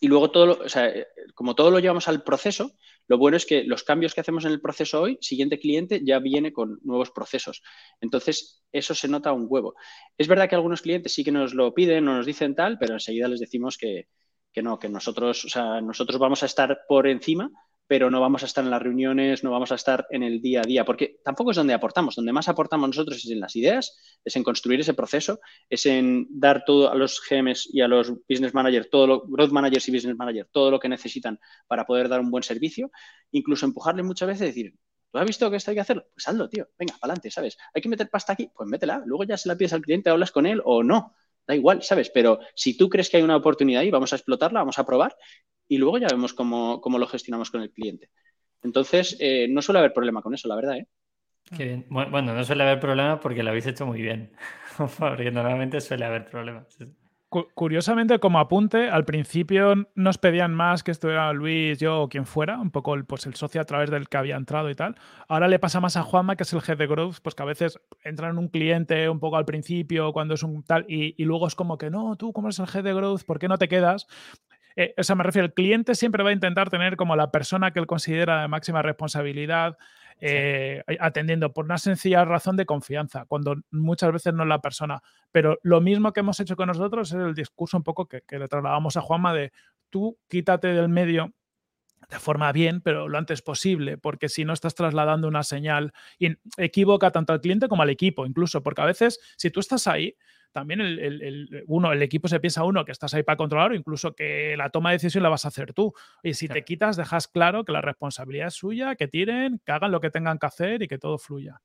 [0.00, 0.92] y luego todo, o sea,
[1.34, 2.72] como todo lo llevamos al proceso,
[3.06, 6.18] lo bueno es que los cambios que hacemos en el proceso hoy, siguiente cliente ya
[6.18, 7.62] viene con nuevos procesos.
[8.00, 9.74] Entonces, eso se nota un huevo.
[10.16, 12.94] Es verdad que algunos clientes sí que nos lo piden o nos dicen tal, pero
[12.94, 14.08] enseguida les decimos que,
[14.52, 17.50] que no, que nosotros, o sea, nosotros vamos a estar por encima
[17.90, 20.60] pero no vamos a estar en las reuniones, no vamos a estar en el día
[20.60, 22.14] a día, porque tampoco es donde aportamos.
[22.14, 26.28] Donde más aportamos nosotros es en las ideas, es en construir ese proceso, es en
[26.30, 29.90] dar todo a los GMs y a los business managers, todo lo, growth managers y
[29.90, 32.92] business managers, todo lo que necesitan para poder dar un buen servicio,
[33.32, 34.74] incluso empujarles muchas veces y decir,
[35.10, 36.06] ¿tú has visto que esto hay que hacerlo?
[36.14, 37.58] Pues hazlo, tío, venga, para adelante, ¿sabes?
[37.74, 40.30] Hay que meter pasta aquí, pues métela, luego ya se la pides al cliente, hablas
[40.30, 42.08] con él o no, da igual, ¿sabes?
[42.14, 45.16] Pero si tú crees que hay una oportunidad ahí, vamos a explotarla, vamos a probar
[45.70, 48.10] y luego ya vemos cómo, lo gestionamos con el cliente.
[48.64, 50.78] Entonces, eh, no suele haber problema con eso, la verdad.
[50.78, 51.84] ¿eh?
[51.88, 54.32] Bueno, no suele haber problema porque lo habéis hecho muy bien,
[54.98, 56.76] porque normalmente suele haber problemas.
[57.54, 62.58] Curiosamente, como apunte, al principio nos pedían más que estuviera Luis, yo o quien fuera,
[62.58, 64.96] un poco el, pues el socio a través del que había entrado y tal.
[65.28, 67.46] Ahora le pasa más a Juanma, que es el head de growth, pues que a
[67.46, 71.24] veces entra en un cliente un poco al principio, cuando es un tal, y, y
[71.24, 73.58] luego es como que no, tú como eres el head de growth, ¿por qué no
[73.58, 74.08] te quedas?
[74.76, 77.72] Eh, o sea, me refiero, el cliente siempre va a intentar tener como la persona
[77.72, 79.76] que él considera de máxima responsabilidad,
[80.20, 85.02] eh, atendiendo por una sencilla razón de confianza, cuando muchas veces no es la persona.
[85.32, 88.38] Pero lo mismo que hemos hecho con nosotros es el discurso un poco que, que
[88.38, 89.52] le trasladamos a Juanma de
[89.88, 91.32] tú quítate del medio
[92.08, 96.36] de forma bien, pero lo antes posible, porque si no estás trasladando una señal y
[96.56, 100.16] equivoca tanto al cliente como al equipo, incluso, porque a veces si tú estás ahí,
[100.52, 104.14] también el, uno, el equipo se piensa uno que estás ahí para controlar o incluso
[104.14, 105.92] que la toma de decisión la vas a hacer tú.
[106.22, 109.92] Y si te quitas, dejas claro que la responsabilidad es suya, que tiren, que hagan
[109.92, 111.60] lo que tengan que hacer y que todo fluya.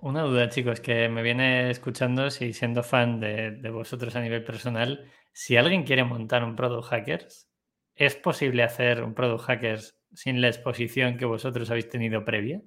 [0.00, 4.44] Una duda, chicos, que me viene escuchando, si siendo fan de, de vosotros a nivel
[4.44, 7.48] personal, si alguien quiere montar un Product Hackers,
[7.96, 12.62] ¿es posible hacer un Product Hackers sin la exposición que vosotros habéis tenido previa?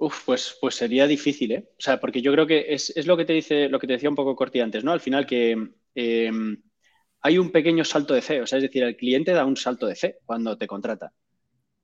[0.00, 1.68] Uf, pues, pues sería difícil, ¿eh?
[1.78, 4.08] O sea, porque yo creo que es, lo que te dice, lo que te decía
[4.08, 4.92] un poco Corti antes, ¿no?
[4.92, 5.50] Al final que
[5.94, 6.62] em,
[7.20, 9.86] hay un pequeño salto de fe, o sea, es decir, el cliente da un salto
[9.86, 11.12] de fe cuando te contrata.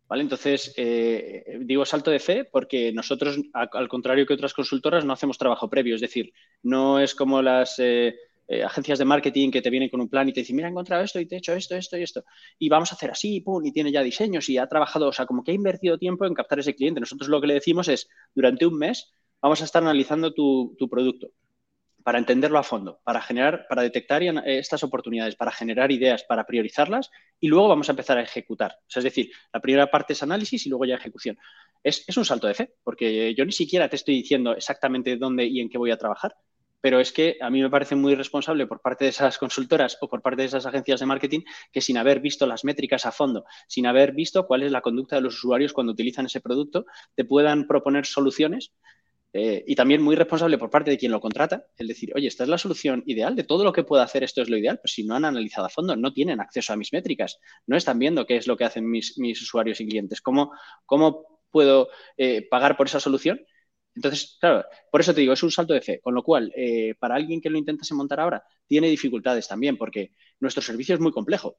[0.09, 0.23] ¿Vale?
[0.23, 5.39] Entonces, eh, digo salto de fe porque nosotros, al contrario que otras consultoras, no hacemos
[5.39, 5.97] trabajo previo.
[5.97, 8.17] Es decir, no es como las eh,
[8.49, 10.71] eh, agencias de marketing que te vienen con un plan y te dicen, mira, he
[10.71, 12.25] encontrado esto y te he hecho esto, esto y esto.
[12.59, 15.27] Y vamos a hacer así, pum, y tiene ya diseños y ha trabajado, o sea,
[15.27, 17.01] como que ha invertido tiempo en captar ese cliente.
[17.01, 21.31] Nosotros lo que le decimos es, durante un mes vamos a estar analizando tu, producto
[22.05, 26.47] para entenderlo a fondo, para generar, para detectar eh, estas oportunidades, para generar ideas, para
[26.47, 28.77] priorizarlas y luego vamos a empezar a ejecutar.
[28.83, 31.37] O sea, es decir, la primera parte es análisis y luego ya ejecución.
[31.83, 35.47] Es, es un salto de fe, porque yo ni siquiera te estoy diciendo exactamente dónde
[35.47, 36.37] y en qué voy a trabajar,
[36.87, 40.09] pero es que a mí me parece muy responsable por parte de esas consultoras o
[40.09, 41.41] por parte de esas agencias de marketing
[41.73, 45.17] que sin haber visto las métricas a fondo, sin haber visto cuál es la conducta
[45.17, 48.73] de los usuarios cuando utilizan ese producto, te puedan proponer soluciones
[49.33, 52.45] eh, y también muy responsable por parte de quien lo contrata, el decir, oye, esta
[52.45, 54.93] es la solución ideal, de todo lo que puedo hacer esto es lo ideal, pues
[54.93, 58.27] si no han analizado a fondo, no tienen acceso a mis métricas, no están viendo
[58.27, 60.53] qué es lo que hacen mis, usuarios y clientes, cómo,
[60.85, 63.41] cómo puedo eh, pagar por esa solución
[63.97, 66.95] entonces, claro, por eso te digo, es un salto de fe, con lo cual, eh,
[66.99, 71.13] para alguien que lo intentase montar ahora, tiene dificultades también, porque nuestro servicio es muy
[71.13, 71.59] complejo.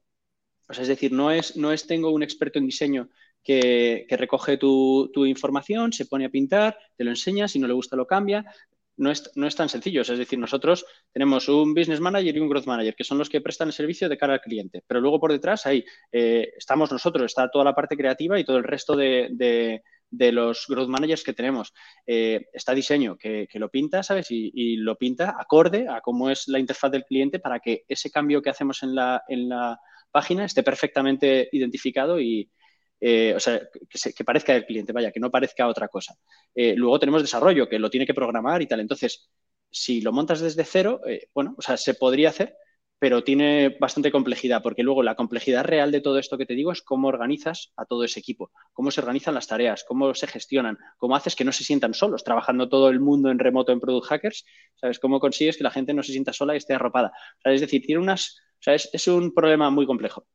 [0.68, 3.08] O sea, es decir, no es, no es tengo un experto en diseño
[3.42, 7.96] que, recoge tu, información, se pone a pintar, te lo enseña, si no le gusta
[7.96, 8.44] lo cambia.
[8.96, 10.02] No es, no es tan sencillo.
[10.02, 13.40] es decir, nosotros tenemos un business manager y un growth manager, que son los que
[13.40, 14.82] prestan el servicio de cara al cliente.
[14.86, 18.56] Pero luego por detrás ahí eh, estamos nosotros, está toda la parte creativa y todo
[18.56, 21.72] el resto de los growth managers que tenemos.
[22.06, 24.28] Eh, está diseño que, lo pinta, ¿sabes?
[24.30, 28.42] Y, lo pinta acorde a cómo es la interfaz del cliente para que ese cambio
[28.42, 29.78] que hacemos en la, en la
[30.10, 32.50] página esté perfectamente identificado y,
[33.00, 36.14] eh, o sea, que, parezca el cliente, vaya, que no parezca otra cosa.
[36.54, 38.80] Eh, luego tenemos desarrollo, que lo tiene que programar y tal.
[38.80, 39.30] Entonces,
[39.70, 41.00] si lo montas desde cero,
[41.34, 42.56] bueno, o sea, se podría hacer,
[42.98, 46.72] pero tiene bastante complejidad, porque luego la complejidad real de todo esto que te digo
[46.72, 50.78] es cómo organizas a todo ese equipo, cómo se organizan las tareas, cómo se gestionan,
[50.96, 54.06] cómo haces que no se sientan solos, trabajando todo el mundo en remoto en Product
[54.08, 54.44] Hackers,
[54.74, 54.98] ¿sabes?
[54.98, 57.12] Cómo consigues que la gente no se sienta sola y esté arropada.
[57.44, 60.26] es decir, tiene unas, o es, un problema muy complejo.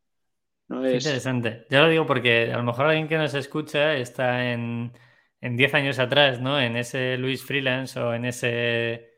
[0.70, 1.66] Interesante.
[1.70, 4.94] Yo lo digo porque a lo mejor alguien que nos escucha está en,
[5.42, 6.60] en 10 años atrás, ¿no?
[6.60, 9.12] En ese Luis Freelance o en ese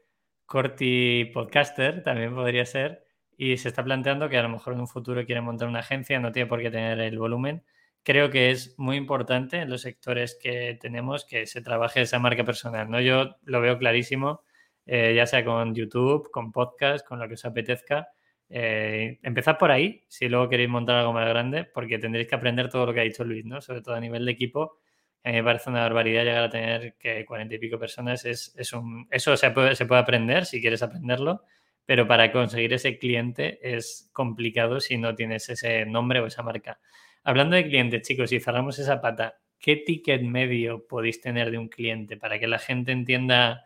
[0.48, 3.05] Corti Podcaster, también podría ser
[3.38, 6.20] y se está planteando que a lo mejor en un futuro quiere montar una agencia,
[6.20, 7.64] no tiene por qué tener el volumen.
[8.04, 12.44] Creo que es muy importante en los sectores que tenemos que se trabaje esa marca
[12.44, 12.90] personal.
[12.90, 13.02] ¿no?
[13.02, 14.44] Yo lo veo clarísimo,
[14.86, 18.08] eh, ya sea con YouTube, con podcast, con lo que os apetezca.
[18.48, 22.70] Eh, empezad por ahí, si luego queréis montar algo más grande, porque tendréis que aprender
[22.70, 23.60] todo lo que ha dicho Luis, ¿no?
[23.62, 24.78] sobre todo a nivel de equipo.
[25.24, 28.24] A mí me parece una barbaridad llegar a tener que cuarenta y pico personas.
[28.26, 31.42] Es, es un, eso se puede, se puede aprender si quieres aprenderlo,
[31.86, 36.80] pero para conseguir ese cliente es complicado si no tienes ese nombre o esa marca.
[37.24, 41.70] Hablando de clientes, chicos, si cerramos esa pata, ¿qué ticket medio podéis tener de un
[41.70, 43.66] cliente para que la gente entienda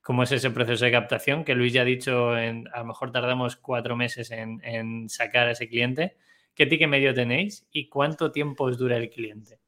[0.00, 1.44] cómo es ese proceso de captación?
[1.44, 5.52] Que Luis ya ha dicho, en, a lo mejor tardamos cuatro meses en, sacar a
[5.52, 6.16] ese cliente.
[6.54, 9.58] ¿Qué ticket medio tenéis y cuánto tiempo os dura el cliente?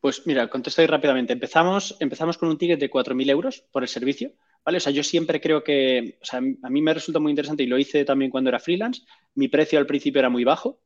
[0.00, 1.32] Pues mira, contesto ahí rápidamente.
[1.32, 4.32] Empezamos, empezamos con un ticket de 4.000 euros por el servicio.
[4.64, 4.78] ¿Vale?
[4.78, 7.66] O sea, yo siempre creo que, o sea, a mí me resulta muy interesante y
[7.66, 9.02] lo hice también cuando era freelance.
[9.34, 10.80] Mi precio al principio era muy bajo,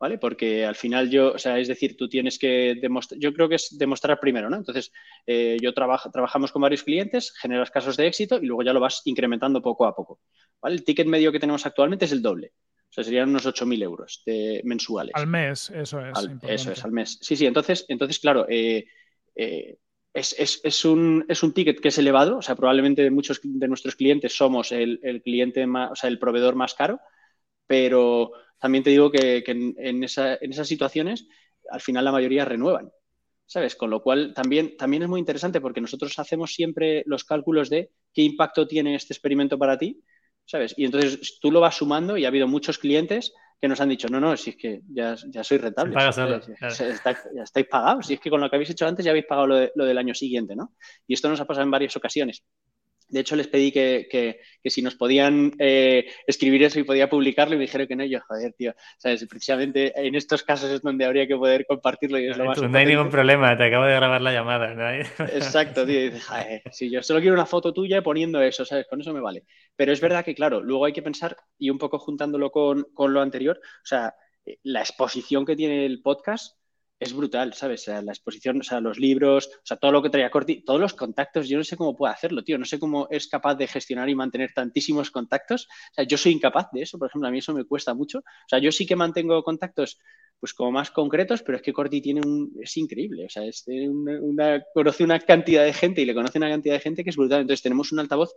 [0.00, 0.16] ¿vale?
[0.18, 3.56] Porque al final yo, o sea, es decir, tú tienes que demostrar, yo creo que
[3.56, 4.56] es demostrar primero, ¿no?
[4.56, 4.90] Entonces,
[5.26, 8.80] eh, yo trabajo, trabajamos con varios clientes, generas casos de éxito y luego ya lo
[8.80, 10.20] vas incrementando poco a poco,
[10.60, 10.76] ¿vale?
[10.76, 12.52] El ticket medio que tenemos actualmente es el doble.
[12.88, 15.12] O sea, serían unos 8.000 euros de, mensuales.
[15.14, 16.18] Al mes, eso es.
[16.42, 17.18] eso es, al mes.
[17.20, 18.84] Sí, sí, entonces, entonces claro, eh,
[19.36, 19.76] eh,
[20.12, 24.36] es, un, es, un, ticket que es elevado, o sea, probablemente muchos de nuestros clientes
[24.36, 27.00] somos el, cliente más, o sea, el proveedor más caro,
[27.66, 31.26] pero también te digo que, en, esas situaciones
[31.70, 32.90] al final la mayoría renuevan,
[33.46, 33.76] ¿sabes?
[33.76, 37.90] Con lo cual también, también es muy interesante porque nosotros hacemos siempre los cálculos de
[38.12, 40.02] qué impacto tiene este experimento para ti
[40.50, 40.74] ¿sabes?
[40.76, 44.08] Y entonces tú lo vas sumando y ha habido muchos clientes que nos han dicho,
[44.08, 45.94] no, no, si es que ya, ya soy rentable.
[47.34, 48.06] ya estáis pagados.
[48.06, 49.98] Si es que con lo que habéis hecho antes ya habéis pagado lo, lo, del
[49.98, 50.74] año siguiente, ¿no?
[51.06, 52.42] Y esto nos ha pasado en varias ocasiones.
[53.10, 57.58] De hecho, les pedí que, si nos podían eh, escribir eso y podía publicarlo y
[57.58, 58.04] me dijeron que no.
[58.04, 59.26] yo, joder, tío, ¿sabes?
[59.28, 62.78] Precisamente en estos casos es donde habría que poder compartirlo y es lo más No
[62.78, 64.74] hay ningún problema, te acabo de grabar la llamada.
[64.74, 64.90] ¿no?
[65.24, 66.06] Exacto, tío.
[66.06, 66.12] Y
[66.70, 68.86] si yo solo quiero una foto tuya poniendo eso, ¿sabes?
[68.88, 69.44] Con eso me vale.
[69.76, 73.12] Pero es verdad que, claro, luego hay que pensar, y un poco juntándolo con, con
[73.12, 76.59] lo anterior, o sea, eh, la exposición que tiene el podcast
[77.00, 77.80] es brutal, ¿sabes?
[77.80, 80.62] O sea, la exposición, o sea, los libros, o sea, todo lo que traía Corti,
[80.62, 83.54] todos los contactos, yo no sé cómo puede hacerlo, tío, no sé cómo es capaz
[83.54, 85.66] de gestionar y mantener tantísimos contactos.
[85.92, 88.18] O sea, yo soy incapaz de eso, por ejemplo, a mí eso me cuesta mucho.
[88.18, 89.98] O sea, yo sí que mantengo contactos
[90.38, 93.64] pues como más concretos, pero es que Corti tiene un, es increíble, o sea, es
[93.66, 97.16] una, conoce una cantidad de gente y le conoce una cantidad de gente que es
[97.16, 97.42] brutal.
[97.42, 98.34] Entonces tenemos un altavoz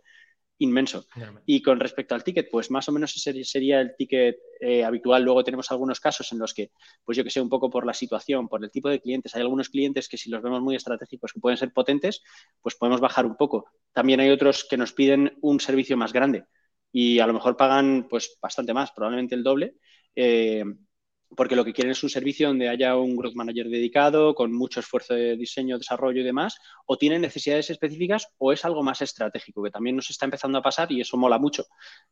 [0.60, 1.06] inmenso.
[1.46, 5.24] Y con respecto al ticket, pues más o menos ese sería el ticket eh, habitual.
[5.24, 6.72] Luego tenemos algunos casos en los que,
[7.04, 9.42] pues yo que sé, un poco por la situación, por el tipo de clientes, hay
[9.42, 12.22] algunos clientes que si los vemos muy estratégicos que pueden ser potentes,
[12.62, 13.66] pues podemos bajar un poco.
[13.92, 16.46] También hay otros que nos piden un servicio más grande
[16.92, 19.76] y a lo mejor pagan pues bastante más, probablemente el doble.
[20.16, 20.64] Eh,
[21.36, 24.80] porque lo que quieren es un servicio donde haya un growth manager dedicado, con mucho
[24.80, 29.64] esfuerzo de diseño, desarrollo y demás, o tienen necesidades específicas o es algo más estratégico,
[29.64, 31.66] que también nos está empezando a pasar y eso mola mucho,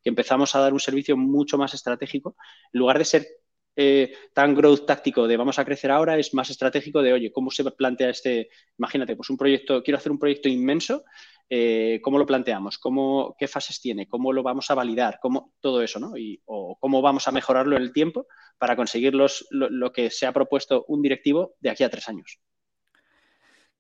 [0.03, 2.35] que empezamos a dar un servicio mucho más estratégico,
[2.73, 3.27] en lugar de ser
[3.75, 7.51] eh, tan growth táctico de vamos a crecer ahora, es más estratégico de, oye, ¿cómo
[7.51, 11.05] se plantea este, imagínate, pues un proyecto, quiero hacer un proyecto inmenso,
[11.53, 12.77] eh, ¿cómo lo planteamos?
[12.77, 14.07] ¿Cómo, ¿Qué fases tiene?
[14.07, 15.19] ¿Cómo lo vamos a validar?
[15.21, 16.15] ¿Cómo, todo eso, ¿no?
[16.15, 18.25] Y, o cómo vamos a mejorarlo en el tiempo
[18.57, 22.39] para conseguir los, lo, que se ha propuesto un directivo de aquí a tres años.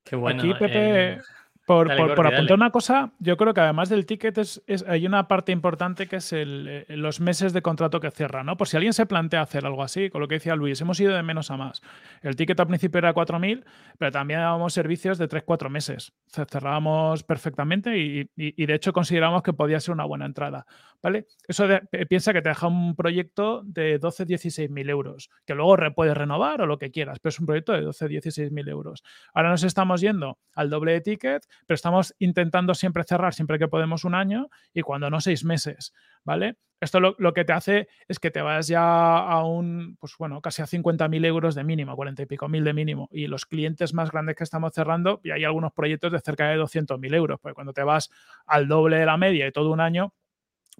[0.03, 0.41] Qué bueno.
[0.41, 1.17] Aquí, Pepe, eh,
[1.71, 6.07] por, apuntar una cosa, yo creo que además del ticket es, hay una parte importante
[6.07, 8.57] que es el, eh, los meses de contrato que cierra, ¿no?
[8.57, 11.15] Por si alguien se plantea hacer algo así, con lo que decía Luis, hemos ido
[11.15, 11.81] de menos a más.
[12.21, 13.63] El ticket al principio era 4.000,
[13.97, 16.13] pero también dábamos servicios de 3-4 meses.
[16.27, 20.65] Cerrábamos perfectamente y, de hecho consideramos que podía ser una buena entrada,
[21.01, 21.27] ¿vale?
[21.47, 21.67] Eso
[22.09, 26.65] piensa que te deja un proyecto de 12-16 mil euros, que luego puedes renovar o
[26.65, 29.03] lo que quieras, pero es un proyecto de 12-16 mil euros.
[29.33, 33.67] Ahora nos estamos yendo al doble de ticket pero estamos intentando siempre cerrar siempre que
[33.67, 35.93] podemos un año y cuando no seis meses,
[36.23, 36.57] ¿vale?
[36.81, 40.63] Esto lo, que te hace es que te vas ya a un, pues bueno, casi
[40.63, 43.07] a 50.000 euros de mínimo, 40 y pico mil de mínimo.
[43.11, 46.57] Y los clientes más grandes que estamos cerrando, y hay algunos proyectos de cerca de
[46.57, 48.09] 200.000 euros, porque cuando te vas
[48.47, 50.15] al doble de la media y todo un año,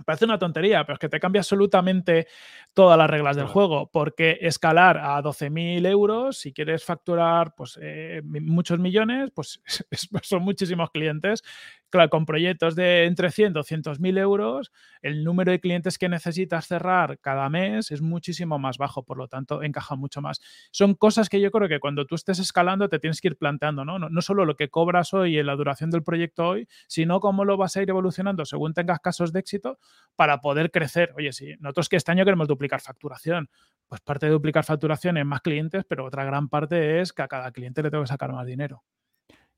[0.06, 2.28] Parece una tontería, pero es que te cambia absolutamente
[2.74, 8.22] todas las reglas del juego, porque escalar a 12.000 euros, si quieres facturar pues, eh,
[8.24, 9.62] muchos millones, pues
[10.24, 11.44] son muchísimos clientes
[11.92, 14.72] claro, con proyectos de entre 100 y 200 mil euros,
[15.02, 19.28] el número de clientes que necesitas cerrar cada mes es muchísimo más bajo, por lo
[19.28, 20.42] tanto, encaja mucho más.
[20.72, 23.86] Son cosas que yo creo que cuando tú estés escalando te tienes que ir planteando,
[23.86, 24.00] ¿no?
[24.00, 27.46] No, no solo lo que cobras hoy en la duración del proyecto hoy, sino cómo
[27.46, 29.78] lo vas a ir evolucionando según tengas casos de éxito
[30.16, 31.14] para poder crecer.
[31.18, 33.50] Oye, sí, nosotros que este año queremos duplicar facturación,
[33.88, 37.28] pues parte de duplicar facturación es más clientes, pero otra gran parte es que a
[37.28, 38.84] cada cliente le tengo que sacar más dinero.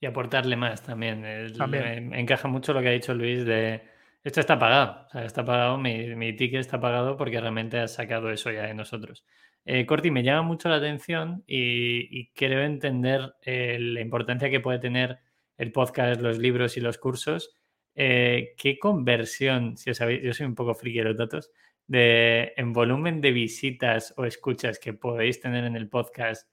[0.03, 1.23] Y aportarle más también.
[1.23, 3.83] encaja mucho lo que ha dicho Luis de
[4.21, 5.05] esto está pagado.
[5.07, 8.73] O sea, está pagado, mi, ticket está pagado porque realmente has sacado eso ya de
[8.73, 9.23] nosotros.
[9.63, 14.79] Eh, Corti, me llama mucho la atención y, quiero entender eh, la importancia que puede
[14.79, 15.19] tener
[15.57, 17.55] el podcast, los libros y los cursos.
[17.95, 21.49] Eh, ¿Qué conversión, si os sabéis, yo soy un poco friki de los datos,
[21.87, 26.49] de, en volumen de visitas o escuchas que podéis tener en el podcast,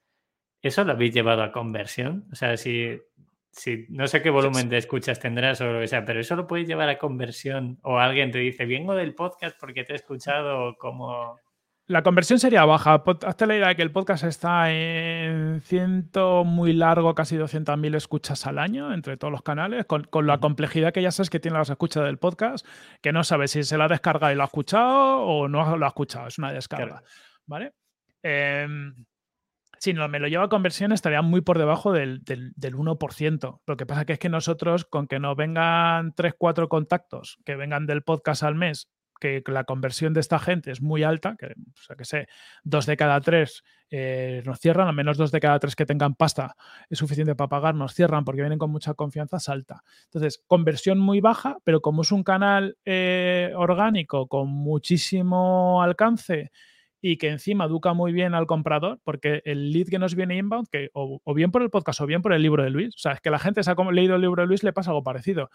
[0.63, 2.29] ¿eso lo habéis llevado a conversión?
[2.31, 3.01] O sea, si
[3.53, 6.47] Sí, no sé qué volumen de escuchas tendrás o lo que sea, pero eso lo
[6.47, 10.77] puedes llevar a conversión o alguien te dice, vengo del podcast porque te he escuchado
[10.77, 11.39] como...
[11.87, 13.03] La conversión sería baja.
[13.27, 18.47] Hazte la idea de que el podcast está en ciento muy largo, casi 200.000 escuchas
[18.47, 21.69] al año entre todos los canales, con, la complejidad que ya sabes que tiene las
[21.69, 22.65] escuchas del podcast,
[23.03, 25.85] que no sabes si se la ha descargado y lo ha escuchado o no lo
[25.85, 27.03] ha escuchado, es una descarga.
[27.47, 27.73] ¿Vale?
[28.23, 28.95] Em,
[29.81, 33.61] si no me lo lleva a conversión estaría muy por debajo del, 1%.
[33.67, 37.57] Lo que pasa que es que nosotros, con que nos vengan 3, 4 contactos que
[37.57, 41.47] vengan del podcast al mes, que la conversión de esta gente es muy alta, que,
[41.47, 42.29] o sea, que sé,
[42.63, 46.15] dos de cada tres eh, nos cierran, al menos dos de cada tres que tengan
[46.15, 46.57] pasta
[46.89, 49.83] es suficiente para pagar, nos cierran porque vienen con mucha confianza, salta.
[50.05, 56.51] Entonces, conversión muy baja, pero como es un canal eh, orgánico con muchísimo alcance,
[57.01, 60.69] y que encima educa muy bien al comprador, porque el lead que nos viene inbound,
[60.69, 63.13] que o, bien por el podcast o bien por el libro de Luis, o sea,
[63.13, 65.51] es que la gente se ha leído el libro de Luis le pasa algo parecido.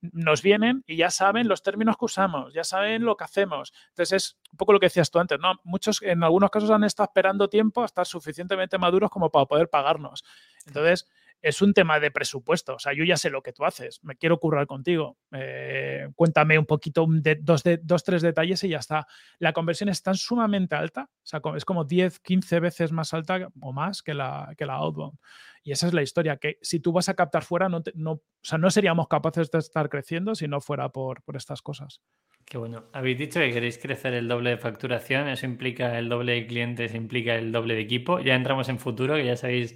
[0.00, 3.72] Nos vienen y ya saben los términos que usamos, ya saben lo que hacemos.
[3.90, 5.60] Entonces es un poco lo que decías tú antes, ¿no?
[5.62, 9.68] Muchos, en algunos casos han estado esperando tiempo a estar suficientemente maduros como para poder
[9.68, 10.24] pagarnos.
[10.66, 11.06] Entonces,
[11.42, 12.76] es un tema de presupuesto.
[12.76, 15.18] O sea, yo ya sé lo que tú haces, me quiero currar contigo.
[15.32, 19.06] Eh, cuéntame un poquito, de, dos, dos, tres detalles y ya está.
[19.38, 23.48] La conversión es tan sumamente alta, o sea, es como 10, 15 veces más alta
[23.60, 25.18] o más que la, que la outbound.
[25.64, 28.22] Y esa es la historia, que si tú vas a captar fuera, no, no, o
[28.42, 32.00] sea, no seríamos capaces de estar creciendo si no fuera por, por estas cosas.
[32.44, 32.84] Qué bueno.
[32.92, 36.94] Habéis dicho que queréis crecer el doble de facturación, eso implica el doble de clientes,
[36.94, 38.20] implica el doble de equipo.
[38.20, 39.74] Ya entramos en futuro, que ya sabéis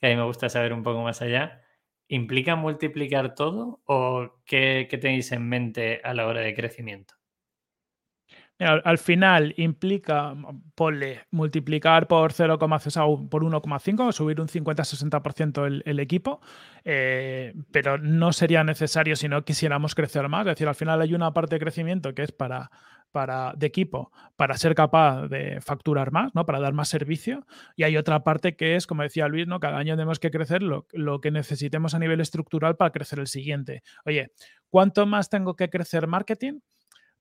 [0.00, 1.62] que a mí me gusta saber un poco más allá.
[2.08, 7.14] ¿Implica multiplicar todo o qué, qué tenéis en mente a la hora de crecimiento?
[8.58, 10.34] Al, final implica,
[10.74, 16.40] ponle, multiplicar por 0,6 por 1,5, subir un 50-60% el, el, equipo,
[16.84, 20.40] eh, pero no sería necesario si no quisiéramos crecer más.
[20.40, 22.70] Es decir, al final hay una parte de crecimiento que es para,
[23.12, 26.44] para, de equipo para ser capaz de facturar más, ¿no?
[26.44, 27.46] para dar más servicio.
[27.76, 29.60] Y hay otra parte que es, como decía Luis, ¿no?
[29.60, 33.28] cada año tenemos que crecer lo, lo que necesitemos a nivel estructural para crecer el
[33.28, 33.82] siguiente.
[34.04, 34.32] Oye,
[34.68, 36.60] ¿cuánto más tengo que crecer marketing?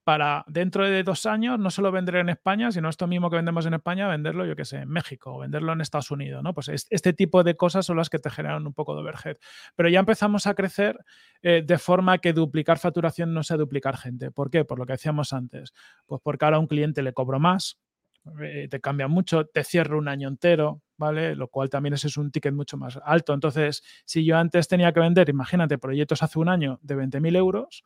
[0.07, 3.65] Para dentro de dos años no solo vender en España, sino esto mismo que vendemos
[3.65, 6.53] en España, venderlo, yo qué sé, en México o venderlo en Estados Unidos, ¿no?
[6.53, 9.35] Pues este tipo de cosas son las que te generan un poco de overhead.
[9.75, 10.97] Pero ya empezamos a crecer
[11.41, 14.31] eh, de forma que duplicar facturación no sea duplicar gente.
[14.31, 14.63] ¿Por qué?
[14.63, 15.73] Por lo que decíamos antes.
[16.05, 17.77] Pues porque ahora a un cliente le cobro más,
[18.41, 21.35] eh, te cambia mucho, te cierro un año entero, ¿vale?
[21.35, 23.33] Lo cual también ese es un ticket mucho más alto.
[23.33, 27.83] Entonces, si yo antes tenía que vender, imagínate, proyectos hace un año de 20.000 euros,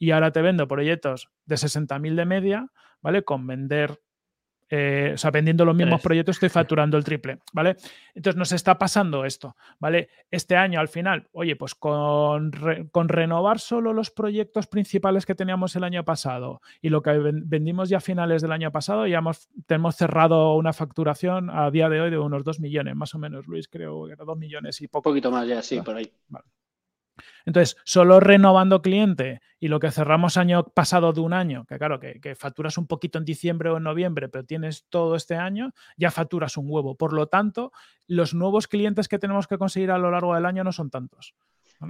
[0.00, 2.66] y ahora te vendo proyectos de 60.000 de media,
[3.02, 3.22] ¿vale?
[3.22, 4.00] Con vender,
[4.70, 7.76] eh, o sea, vendiendo los mismos proyectos estoy facturando el triple, ¿vale?
[8.14, 10.08] Entonces nos está pasando esto, ¿vale?
[10.30, 12.50] Este año al final, oye, pues con,
[12.90, 17.10] con renovar solo los proyectos principales que teníamos el año pasado y lo que
[17.44, 21.90] vendimos ya a finales del año pasado, ya hemos, tenemos cerrado una facturación a día
[21.90, 24.80] de hoy de unos 2 millones, más o menos, Luis, creo que era 2 millones
[24.80, 25.10] y poco.
[25.10, 26.10] Un poquito más ya, sí, por ahí.
[26.28, 26.46] Vale.
[27.46, 32.00] Entonces, solo renovando cliente y lo que cerramos año pasado de un año, que claro,
[32.00, 36.10] que, facturas un poquito en diciembre o en noviembre, pero tienes todo este año, ya
[36.10, 36.96] facturas un huevo.
[36.96, 37.72] Por lo tanto,
[38.06, 41.34] los nuevos clientes que tenemos que conseguir a lo largo del año no son tantos.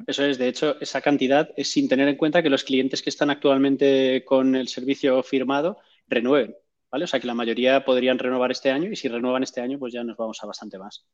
[0.06, 3.10] Eso es, de hecho, esa cantidad es sin tener en cuenta que los clientes que
[3.10, 6.54] están actualmente con el servicio firmado renueven,
[6.90, 7.04] ¿vale?
[7.04, 9.92] O sea que la mayoría podrían renovar este año y si renuevan este año, pues
[9.92, 11.04] ya nos vamos a bastante más.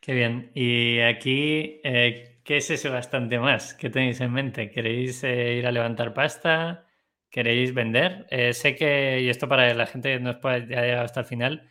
[0.00, 0.50] Qué bien.
[0.54, 3.74] Y aquí, eh, ¿qué es eso bastante más?
[3.74, 4.70] ¿Qué tenéis en mente?
[4.70, 6.86] ¿Queréis eh, ir a levantar pasta?
[7.30, 8.26] ¿Queréis vender?
[8.30, 11.26] Eh, sé que, y esto para la gente que nos pueda ya llegar hasta el
[11.26, 11.70] final,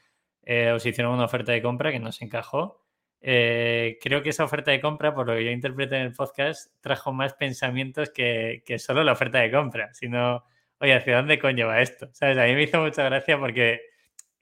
[0.76, 2.82] os hicieron una oferta de compra que nos encajó.
[3.21, 6.71] eh, creo que esa oferta de compra, por lo que yo interpreté en el podcast,
[6.82, 10.43] trajo más pensamientos que, que solo la oferta de compra, sino,
[10.80, 12.09] oye, ¿hacia dónde coño va esto?
[12.13, 12.38] ¿Sabes?
[12.38, 13.82] A mí me hizo mucha gracia porque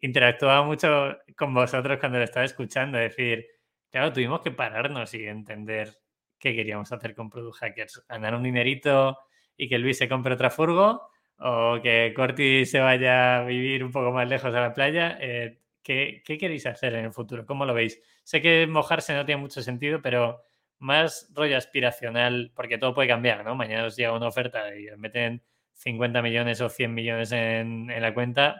[0.01, 3.47] interactuaba mucho con vosotros cuando lo estaba escuchando, es decir,
[3.93, 5.99] claro, tuvimos que pararnos y entender
[6.39, 9.19] qué queríamos hacer con Product Hackers, ganar un dinerito
[9.55, 13.91] y que Luis se compre otra furgo o que Corti se vaya a vivir un
[13.91, 15.15] poco más lejos a la playa.
[15.21, 17.45] Eh, ¿qué, ¿qué, queréis hacer en el futuro?
[17.45, 18.01] ¿Cómo lo veis?
[18.23, 20.41] Sé que mojarse no tiene mucho sentido, pero
[20.79, 23.53] más rollo aspiracional, porque todo puede cambiar, ¿no?
[23.53, 28.13] Mañana os llega una oferta y os meten 50 millones o 100 millones en, la
[28.13, 28.59] cuenta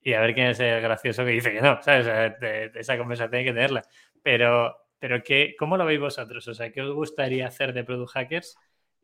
[0.00, 2.06] y a ver quién es el gracioso que dice que no, ¿sabes?
[2.76, 3.82] esa conversación hay que tenerla.
[4.22, 6.46] Pero, pero ¿qué, ¿cómo lo veis vosotros?
[6.48, 8.56] O sea, ¿qué os gustaría hacer de Product Hackers?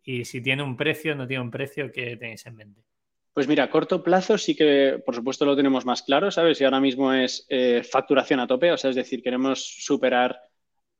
[0.02, 2.84] Y si tiene un precio, no tiene un precio, ¿qué tenéis en mente?
[3.32, 6.60] Pues mira, a corto plazo sí que, por supuesto, lo tenemos más claro, ¿sabes?
[6.60, 10.40] Y ahora mismo es eh, facturación a tope, o sea, es decir, queremos superar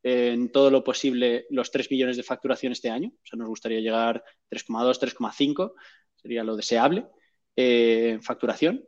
[0.03, 3.11] eh, en todo lo posible los 3 millones de facturación este año.
[3.11, 5.75] O sea, nos gustaría llegar 3,2, 3,5,
[6.17, 7.07] sería lo deseable
[7.57, 8.85] eh, facturación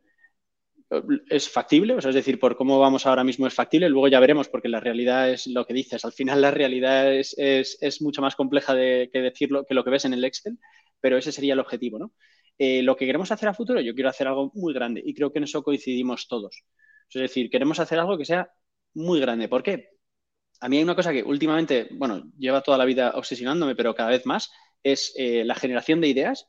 [1.29, 4.21] es factible, o sea, es decir, por cómo vamos ahora mismo es factible, luego ya
[4.21, 8.23] veremos, porque la realidad es lo que dices, al final la realidad es, es, mucho
[8.23, 10.59] más compleja de, que decirlo que lo que ves en el Excel,
[11.01, 12.13] pero ese sería el objetivo, ¿no?
[12.59, 15.33] Eh, lo que queremos hacer a futuro, yo quiero hacer algo muy grande y creo
[15.33, 16.65] que en eso coincidimos todos.
[17.11, 18.51] Es decir, queremos hacer algo que sea
[18.95, 19.49] muy grande.
[19.49, 19.91] ¿Por qué?
[20.61, 24.11] A mí hay una cosa que últimamente, bueno, lleva toda la vida obsesionándome, pero cada
[24.11, 24.51] vez más,
[24.83, 26.49] es eh, la generación de ideas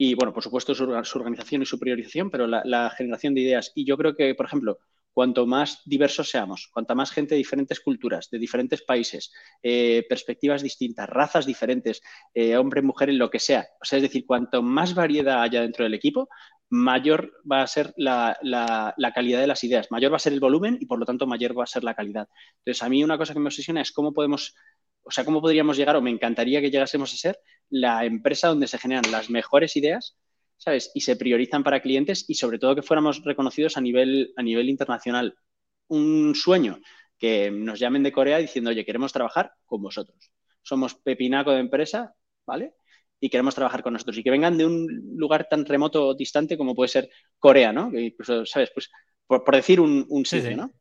[0.00, 3.72] y, bueno, por supuesto, su, organización y su priorización, pero la, generación de ideas.
[3.74, 4.78] Y yo creo que, por ejemplo,
[5.12, 10.62] cuanto más diversos seamos, cuanta más gente de diferentes culturas, de diferentes países, eh, perspectivas
[10.62, 12.00] distintas, razas diferentes,
[12.32, 13.66] eh, hombre, mujer, lo que sea.
[13.82, 16.28] O sea, es decir, cuanto más variedad haya dentro del equipo,
[16.70, 20.40] mayor va a ser la, la, calidad de las ideas, mayor va a ser el
[20.40, 22.28] volumen y por lo tanto mayor va a ser la calidad.
[22.58, 24.54] Entonces, a mí una cosa que me obsesiona es cómo podemos
[25.08, 27.40] o sea, cómo podríamos llegar, o me encantaría que llegásemos a ser
[27.70, 30.16] la empresa donde se generan las mejores ideas,
[30.56, 30.90] ¿sabes?
[30.94, 34.68] Y se priorizan para clientes y sobre todo que fuéramos reconocidos a nivel, a nivel
[34.68, 35.36] internacional.
[35.88, 36.80] Un sueño
[37.18, 40.32] que nos llamen de Corea diciendo, oye, queremos trabajar con vosotros.
[40.62, 42.14] Somos pepinaco de empresa,
[42.46, 42.74] ¿vale?
[43.20, 44.16] Y queremos trabajar con nosotros.
[44.18, 47.90] Y que vengan de un lugar tan remoto o distante como puede ser Corea, ¿no?
[47.90, 48.70] Que incluso, ¿sabes?
[48.72, 48.90] Pues
[49.26, 50.72] por, decir un, sitio, ¿no?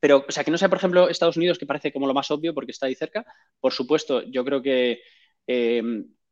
[0.00, 2.30] Pero, o sea, que no sea, por ejemplo, Estados Unidos, que parece como lo más
[2.30, 3.24] obvio porque está ahí cerca.
[3.60, 5.00] Por supuesto, yo creo que
[5.46, 5.82] eh,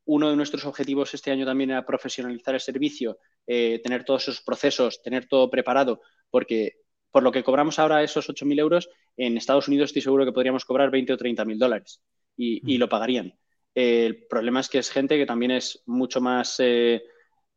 [0.04, 4.40] uno de nuestros objetivos este año también era profesionalizar el servicio, eh, tener todos esos
[4.40, 6.00] procesos, tener todo preparado,
[6.30, 6.76] porque
[7.10, 10.64] por lo que cobramos ahora esos 8.000 euros, en Estados Unidos estoy seguro que podríamos
[10.64, 12.02] cobrar 20 o 30.000 dólares
[12.36, 12.80] y, y, mm.
[12.80, 13.34] lo pagarían.
[13.74, 16.56] el problema es que es gente que también es mucho más...
[16.60, 17.02] Eh,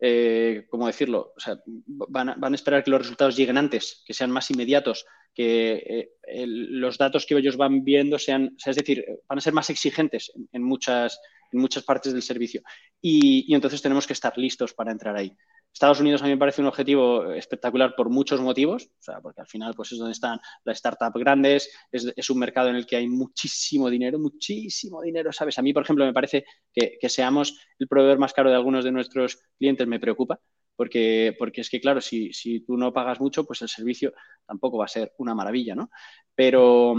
[0.04, 1.32] eh, ¿cómo decirlo?
[1.38, 4.50] O sea, van a, van a, esperar que los resultados lleguen antes, que sean más
[4.50, 9.54] inmediatos, que eh, los datos que ellos van viendo sean, es decir, van a ser
[9.54, 11.20] más exigentes en, muchas,
[11.52, 12.62] en muchas partes del servicio.
[13.02, 15.36] Y, entonces tenemos que estar listos para entrar ahí.
[15.74, 19.40] Estados Unidos a mí me parece un objetivo espectacular por muchos motivos, o sea, porque
[19.40, 22.98] al final pues es donde están las startups grandes, es, un mercado en el que
[22.98, 25.58] hay muchísimo dinero, muchísimo dinero, ¿sabes?
[25.58, 26.44] A mí, por ejemplo, me parece
[26.74, 30.42] que, que seamos el proveedor más caro de algunos de nuestros clientes me preocupa,
[30.76, 34.14] porque, porque es que, claro, si, si, tú no pagas mucho, pues el servicio
[34.48, 35.92] tampoco va a ser una maravilla, ¿no?
[36.34, 36.96] Pero,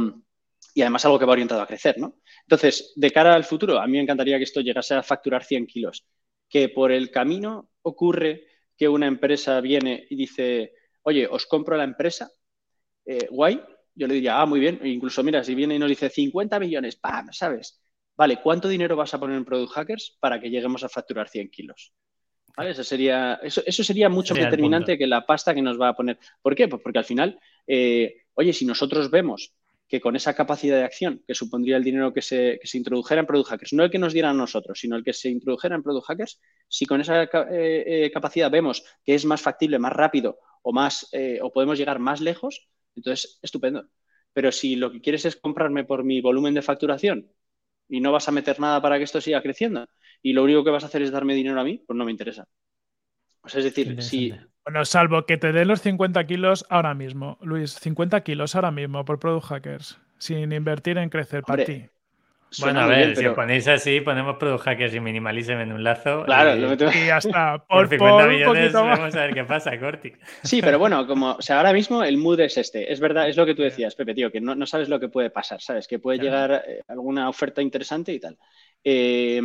[0.74, 2.16] y además algo que va orientado a crecer, ¿no?
[2.42, 5.66] Entonces, de cara al futuro, a mí me encantaría que esto llegase a facturar 100
[5.66, 6.06] kilos,
[6.48, 8.46] que por el camino ocurre
[8.76, 12.30] que una empresa viene y dice, oye, os compro la empresa,
[13.04, 13.60] eh, guay,
[13.94, 16.96] yo le diría, ah, muy bien, incluso mira, si viene y nos dice 50 millones,
[16.96, 17.28] ¡pam!
[17.32, 17.82] ¿Sabes?
[18.16, 21.50] Vale, ¿cuánto dinero vas a poner en Product Hackers para que lleguemos a facturar 100
[21.50, 21.92] kilos?
[22.56, 26.18] Eso sería, eso, sería mucho más determinante que la pasta que nos va a poner.
[26.42, 26.68] ¿Por qué?
[26.68, 29.54] Pues porque al final, eh, oye, si nosotros vemos
[29.92, 33.20] que con esa capacidad de acción que supondría el dinero que se, que se, introdujera
[33.20, 35.74] en Product Hackers, no el que nos dieran a nosotros, sino el que se introdujera
[35.74, 39.92] en Product Hackers, si con esa eh, eh, capacidad vemos que es más factible, más
[39.92, 41.10] rápido o, más,
[41.42, 43.86] o podemos llegar más lejos, entonces estupendo.
[44.32, 47.30] Pero si lo que quieres es comprarme por mi volumen de facturación
[47.86, 49.86] y no vas a meter nada para que esto siga creciendo,
[50.22, 52.12] y lo único que vas a hacer es darme dinero a mí, pues no me
[52.12, 52.48] interesa.
[53.42, 54.32] O sea, es decir, si...
[54.64, 59.04] Bueno, salvo que te den los 50 kilos ahora mismo, Luis, 50 kilos ahora mismo
[59.04, 61.86] por Product Hackers, sin invertir en crecer para ti.
[62.60, 66.24] Bueno, a ver, si os ponéis así, ponemos Product Hackers y Minimalism en un lazo.
[66.24, 66.86] Claro, y, lo meto...
[66.92, 67.64] y ya está.
[67.68, 70.12] Por, 50 millones vamos a ver qué pasa, Corti.
[70.42, 72.92] Sí, pero bueno, como, o sea, ahora mismo el mood es este.
[72.92, 75.08] Es verdad, es lo que tú decías, Pepe, tío, que no, no sabes lo que
[75.08, 75.88] puede pasar, ¿sabes?
[75.88, 78.36] Que puede llegar eh, alguna oferta interesante y tal.
[78.84, 79.40] Eh,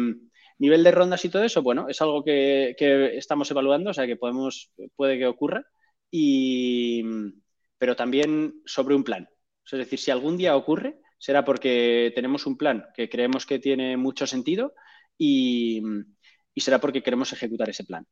[0.60, 2.76] Nivel de rondas y todo eso, bueno, es algo que,
[3.16, 5.64] estamos evaluando, o sea que podemos, puede que ocurra,
[6.10, 7.04] y,
[7.78, 9.30] pero también sobre un plan.
[9.72, 13.98] es decir, si algún día ocurre, será porque tenemos un plan que creemos que tiene
[13.98, 14.74] mucho sentido
[15.18, 15.82] y,
[16.56, 18.06] será porque queremos ejecutar ese plan.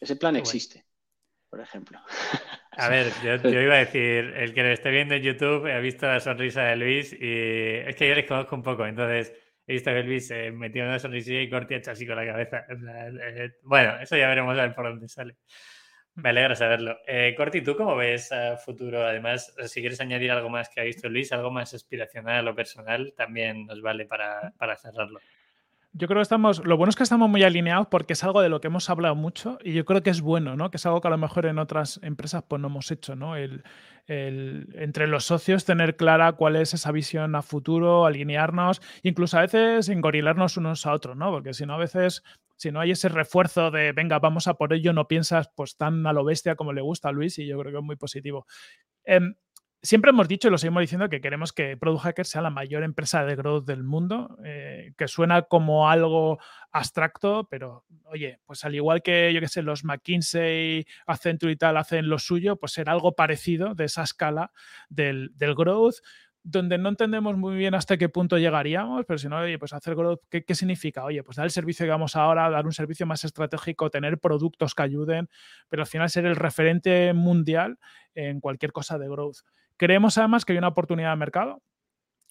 [0.00, 0.86] Ese plan existe,
[1.48, 2.00] por ejemplo.
[2.72, 6.06] A ver, yo, iba a decir, el que lo esté viendo en YouTube ha visto
[6.06, 9.34] la sonrisa de Luis y es que yo les conozco un poco, entonces
[9.70, 12.26] he visto que Luis se metió una sonrisilla y Corti ha hecho así con la
[12.26, 12.66] cabeza.
[12.68, 15.36] Eh, bueno, eso ya veremos a ver por dónde sale.
[16.16, 16.98] Me alegra saberlo.
[17.06, 18.30] Eh, Corti, ¿tú cómo ves
[18.64, 19.06] futuro?
[19.06, 23.14] Además, si quieres añadir algo más que ha visto Luis, algo más aspiracional o personal,
[23.16, 25.20] también nos vale para, para cerrarlo.
[25.92, 28.48] Yo creo que estamos, lo bueno es que estamos muy alineados porque es algo de
[28.48, 30.70] lo que hemos hablado mucho y yo creo que es bueno, ¿no?
[30.70, 33.34] Que es algo que a lo mejor en otras empresas pues no hemos hecho, ¿no?
[33.34, 33.64] El,
[34.06, 39.88] entre los socios tener clara cuál es esa visión a futuro, alinearnos, incluso a veces
[39.88, 41.30] engorilarnos unos a otros, ¿no?
[41.32, 42.22] Porque si no, a veces,
[42.56, 46.06] si no hay ese refuerzo de, venga, vamos a por ello, no piensas pues tan
[46.06, 48.46] a lo bestia como le gusta a Luis y yo creo que es muy positivo.
[49.04, 49.34] Em,
[49.82, 52.82] Siempre hemos dicho y lo seguimos diciendo que queremos que Product Hacker sea la mayor
[52.82, 56.38] empresa de growth del mundo, eh, que suena como algo
[56.70, 61.78] abstracto, pero oye, pues al igual que yo que sé, los McKinsey, Accenture y tal
[61.78, 64.52] hacen lo suyo, pues ser algo parecido de esa escala
[64.90, 65.96] del, growth,
[66.42, 69.94] donde no entendemos muy bien hasta qué punto llegaríamos, pero si no, oye, pues hacer
[69.94, 71.04] growth, ¿qué, ¿qué, significa?
[71.04, 74.74] Oye, pues dar el servicio que vamos ahora, dar un servicio más estratégico, tener productos
[74.74, 75.30] que ayuden,
[75.70, 77.78] pero al final ser el referente mundial
[78.14, 79.38] en cualquier cosa de growth.
[79.80, 81.62] Creemos además que hay una oportunidad de mercado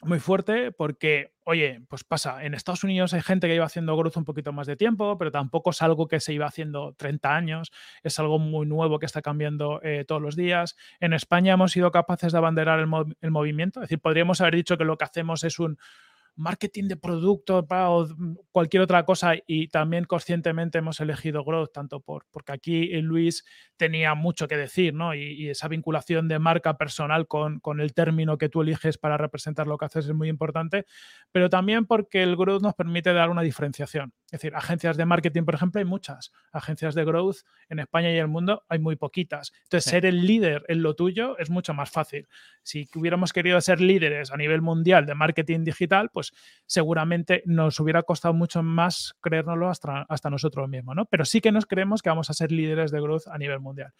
[0.04, 4.18] muy fuerte porque, oye, pues pasa, en Estados Unidos hay gente que iba haciendo growth
[4.18, 7.72] un poquito más de tiempo, pero tampoco es algo que se iba haciendo 30 años,
[8.04, 10.78] es algo muy nuevo que está cambiando eh, todos los días.
[11.00, 14.86] En España hemos sido capaces de abanderar el movimiento, es decir, podríamos haber dicho que
[14.86, 15.80] lo que hacemos es un
[16.36, 18.07] marketing de producto o
[18.51, 23.43] cualquier otra cosa y también conscientemente hemos elegido growth tanto por porque aquí Luis
[23.77, 25.13] tenía mucho que decir ¿no?
[25.13, 29.67] y, esa vinculación de marca personal con, con, el término que tú eliges para representar
[29.67, 30.86] lo que haces es muy importante
[31.32, 34.13] pero también porque el growth nos permite dar una diferenciación.
[34.25, 36.32] Es decir, agencias de marketing por ejemplo hay muchas.
[36.51, 37.38] Agencias de growth
[37.69, 39.51] en España y en el mundo hay muy poquitas.
[39.63, 42.27] Entonces ser el líder en lo tuyo es mucho más fácil.
[42.63, 46.28] Si hubiéramos querido ser líderes a nivel mundial de marketing digital pues
[46.65, 51.05] seguramente nos hubiera costado mucho más creérnoslo hasta, hasta nosotros mismos, ¿no?
[51.05, 53.93] Pero sí que nos creemos que vamos a ser líderes de growth a nivel mundial.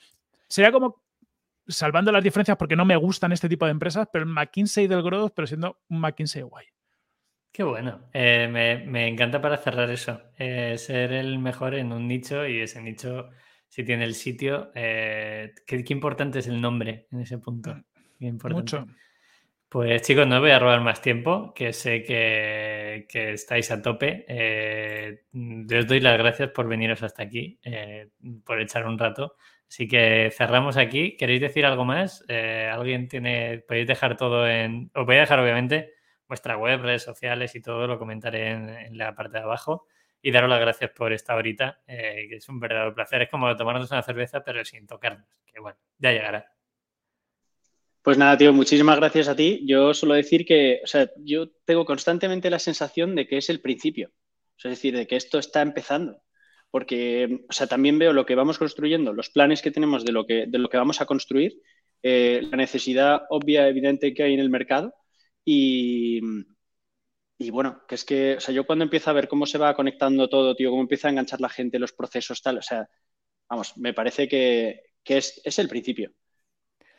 [0.48, 1.04] Sería como
[1.68, 5.04] salvando las diferencias porque no me gustan este tipo de empresas, pero el McKinsey del
[5.04, 6.66] growth, pero siendo un McKinsey guay.
[7.52, 8.02] Qué bueno.
[8.14, 8.48] Eh,
[8.88, 10.22] me, encanta para cerrar eso.
[10.38, 13.30] Eh, ser el mejor en un nicho y ese nicho,
[13.68, 17.76] si tiene el sitio, eh, qué, importante es el nombre en ese punto.
[18.20, 18.86] Mucho.
[19.70, 24.26] Pues chicos, no voy a robar más tiempo, que sé que, estáis a tope.
[24.28, 28.10] Eh, os doy las gracias por veniros hasta aquí, eh,
[28.44, 29.36] por echar un rato.
[29.68, 31.16] Así que cerramos aquí.
[31.18, 32.26] ¿Queréis decir algo más?
[32.28, 34.90] Eh, ¿Alguien tiene, podéis dejar todo en...
[34.96, 35.94] Os voy a dejar obviamente
[36.28, 39.86] vuestra web, redes sociales y todo, lo comentaré en, la parte de abajo.
[40.20, 43.22] Y daros las gracias por esta horita, que es un verdadero placer.
[43.22, 45.28] Es como tomarnos una cerveza, pero sin tocarnos.
[45.46, 46.59] Que bueno, ya llegará.
[48.02, 49.62] Pues nada, tío, muchísimas gracias a ti.
[49.66, 53.62] Yo suelo decir que, o sea, yo tengo constantemente la sensación de que es el
[53.62, 54.12] principio.
[54.58, 56.22] es decir, de que esto está empezando.
[56.72, 60.26] Porque, o sea, también veo lo que vamos construyendo, los planes que tenemos de lo
[60.26, 61.62] que, de lo que vamos a construir,
[62.04, 64.94] eh, la necesidad obvia, evidente que hay en el mercado.
[65.46, 66.22] Y,
[67.38, 69.74] y bueno, que es que, o sea, yo cuando empiezo a ver cómo se va
[69.76, 72.90] conectando todo, tío, cómo empieza a enganchar la gente, los procesos, tal, o sea,
[73.50, 76.12] vamos, me parece que, que es, es el principio.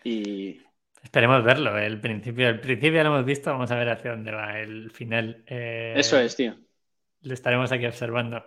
[0.05, 0.61] Y,
[1.03, 1.79] Esperemos verlo.
[1.79, 3.51] El principio, el principio lo hemos visto.
[3.51, 5.45] Vamos a ver hacia dónde va el final.
[5.47, 6.57] Eh, Eso es, tío.
[7.23, 8.45] Lo estaremos aquí observando.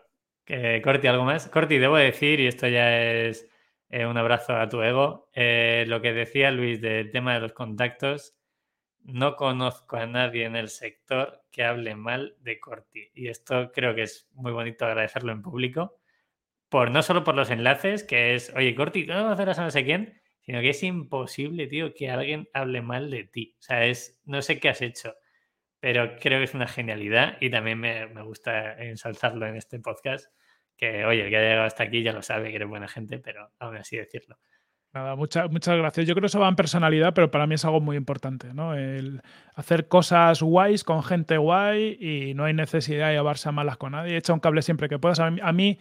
[0.84, 1.48] Corti, ¿algo más?
[1.48, 3.50] Corti, debo decir, y esto ya es
[3.90, 7.54] eh, un abrazo a tu ego, eh, lo que decía Luis del tema de los
[7.54, 8.36] contactos,
[9.04, 13.12] no conozco a nadie en el sector que hable mal de Corti.
[13.14, 16.00] Y esto creo que es muy bonito agradecerlo en público,
[16.70, 19.86] por no solo por los enlaces, que es, oye, Corti, ¿cómo hacer a no sé
[19.86, 20.20] quién?
[20.46, 23.56] Sino que es imposible, tío, que alguien hable mal de ti.
[23.60, 25.16] O sea, es, no sé qué has hecho,
[25.80, 30.28] pero creo que es una genialidad y también me, gusta ensalzarlo en este podcast,
[30.78, 33.20] que oye, el que ha llegado hasta aquí ya lo sabe, que eres buena gente,
[33.20, 34.38] pero aún así decirlo.
[34.94, 36.06] Nada, muchas muchas gracias.
[36.06, 38.76] Yo creo que eso va en personalidad, pero para mí es algo muy importante, ¿no?
[38.76, 39.24] El
[39.56, 43.94] hacer cosas guays con gente guay y no hay necesidad de llevarse a malas con
[43.94, 44.18] nadie.
[44.18, 45.20] Echa un cable siempre que puedas.
[45.20, 45.80] A mí,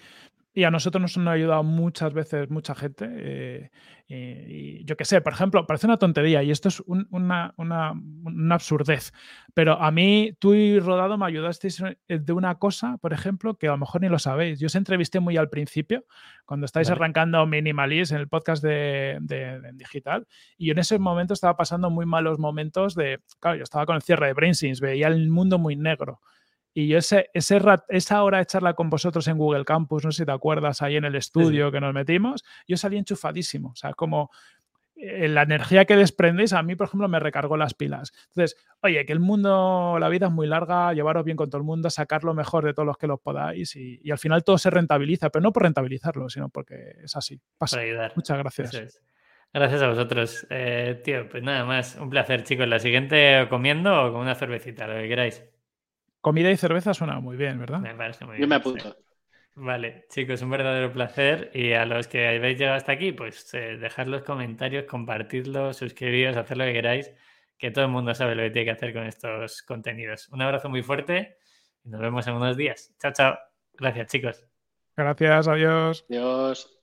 [0.55, 3.09] y a nosotros nos han ayudado muchas veces mucha gente.
[3.11, 3.71] Eh,
[4.07, 7.93] y, yo qué sé, por ejemplo, parece una tontería y esto es una, una,
[8.25, 9.13] una, absurdez,
[9.55, 13.71] pero a mí tú y Rodado me ayudasteis de una cosa, por ejemplo, que a
[13.71, 14.61] lo mejor ni lo sabéis.
[14.61, 16.05] Yo os entrevisté muy al principio,
[16.45, 20.27] cuando estáis arrancando Minimalist en el podcast de, de, digital,
[20.59, 24.03] y en ese momento estaba pasando muy malos momentos de, claro, yo estaba con el
[24.03, 26.21] cierre de BrainSins, veía el mundo muy negro.
[26.75, 30.23] Y yo ese, ese esa hora de charla con vosotros en Google Campus, no sé
[30.23, 33.71] si te acuerdas, ahí en el estudio que nos metimos, yo salí enchufadísimo.
[33.71, 34.31] O sea, como
[34.97, 38.13] eh, la energía que desprendéis a mí, por ejemplo, me recargó las pilas.
[38.29, 41.67] Entonces, oye, que el mundo, la vida es muy larga, llevaros bien con todo el
[41.67, 44.71] mundo, sacar lo mejor de todos los que los podáis y, al final todo se
[44.71, 47.41] rentabiliza, pero no por rentabilizarlo, sino porque es así.
[47.59, 47.81] Pasa.
[48.15, 49.03] Muchas gracias.
[49.53, 50.47] Gracias a vosotros.
[50.49, 51.97] Eh, tío, pues nada más.
[51.97, 52.67] Un placer, chicos.
[52.69, 55.43] La siguiente comiendo o con una cervecita, lo que queráis.
[56.23, 57.81] Comida y cerveza suena muy bien, ¿verdad?
[57.81, 58.43] Me parece muy bien.
[58.43, 58.97] Yo me apunto.
[59.57, 61.51] Vale, chicos, un verdadero placer.
[61.53, 66.37] Y a los que habéis llegado hasta aquí, pues eh, dejad los comentarios, compartidlo, suscribiros,
[66.37, 67.11] hacer lo que queráis,
[67.59, 70.29] que todo el mundo sabe lo que tiene que hacer con estos contenidos.
[70.29, 71.39] Un abrazo muy fuerte
[71.85, 72.95] y nos vemos en unos días.
[73.01, 73.39] Chao, chao.
[73.75, 74.47] Gracias, chicos.
[74.97, 76.07] Gracias, adiós.
[76.09, 76.82] Adiós.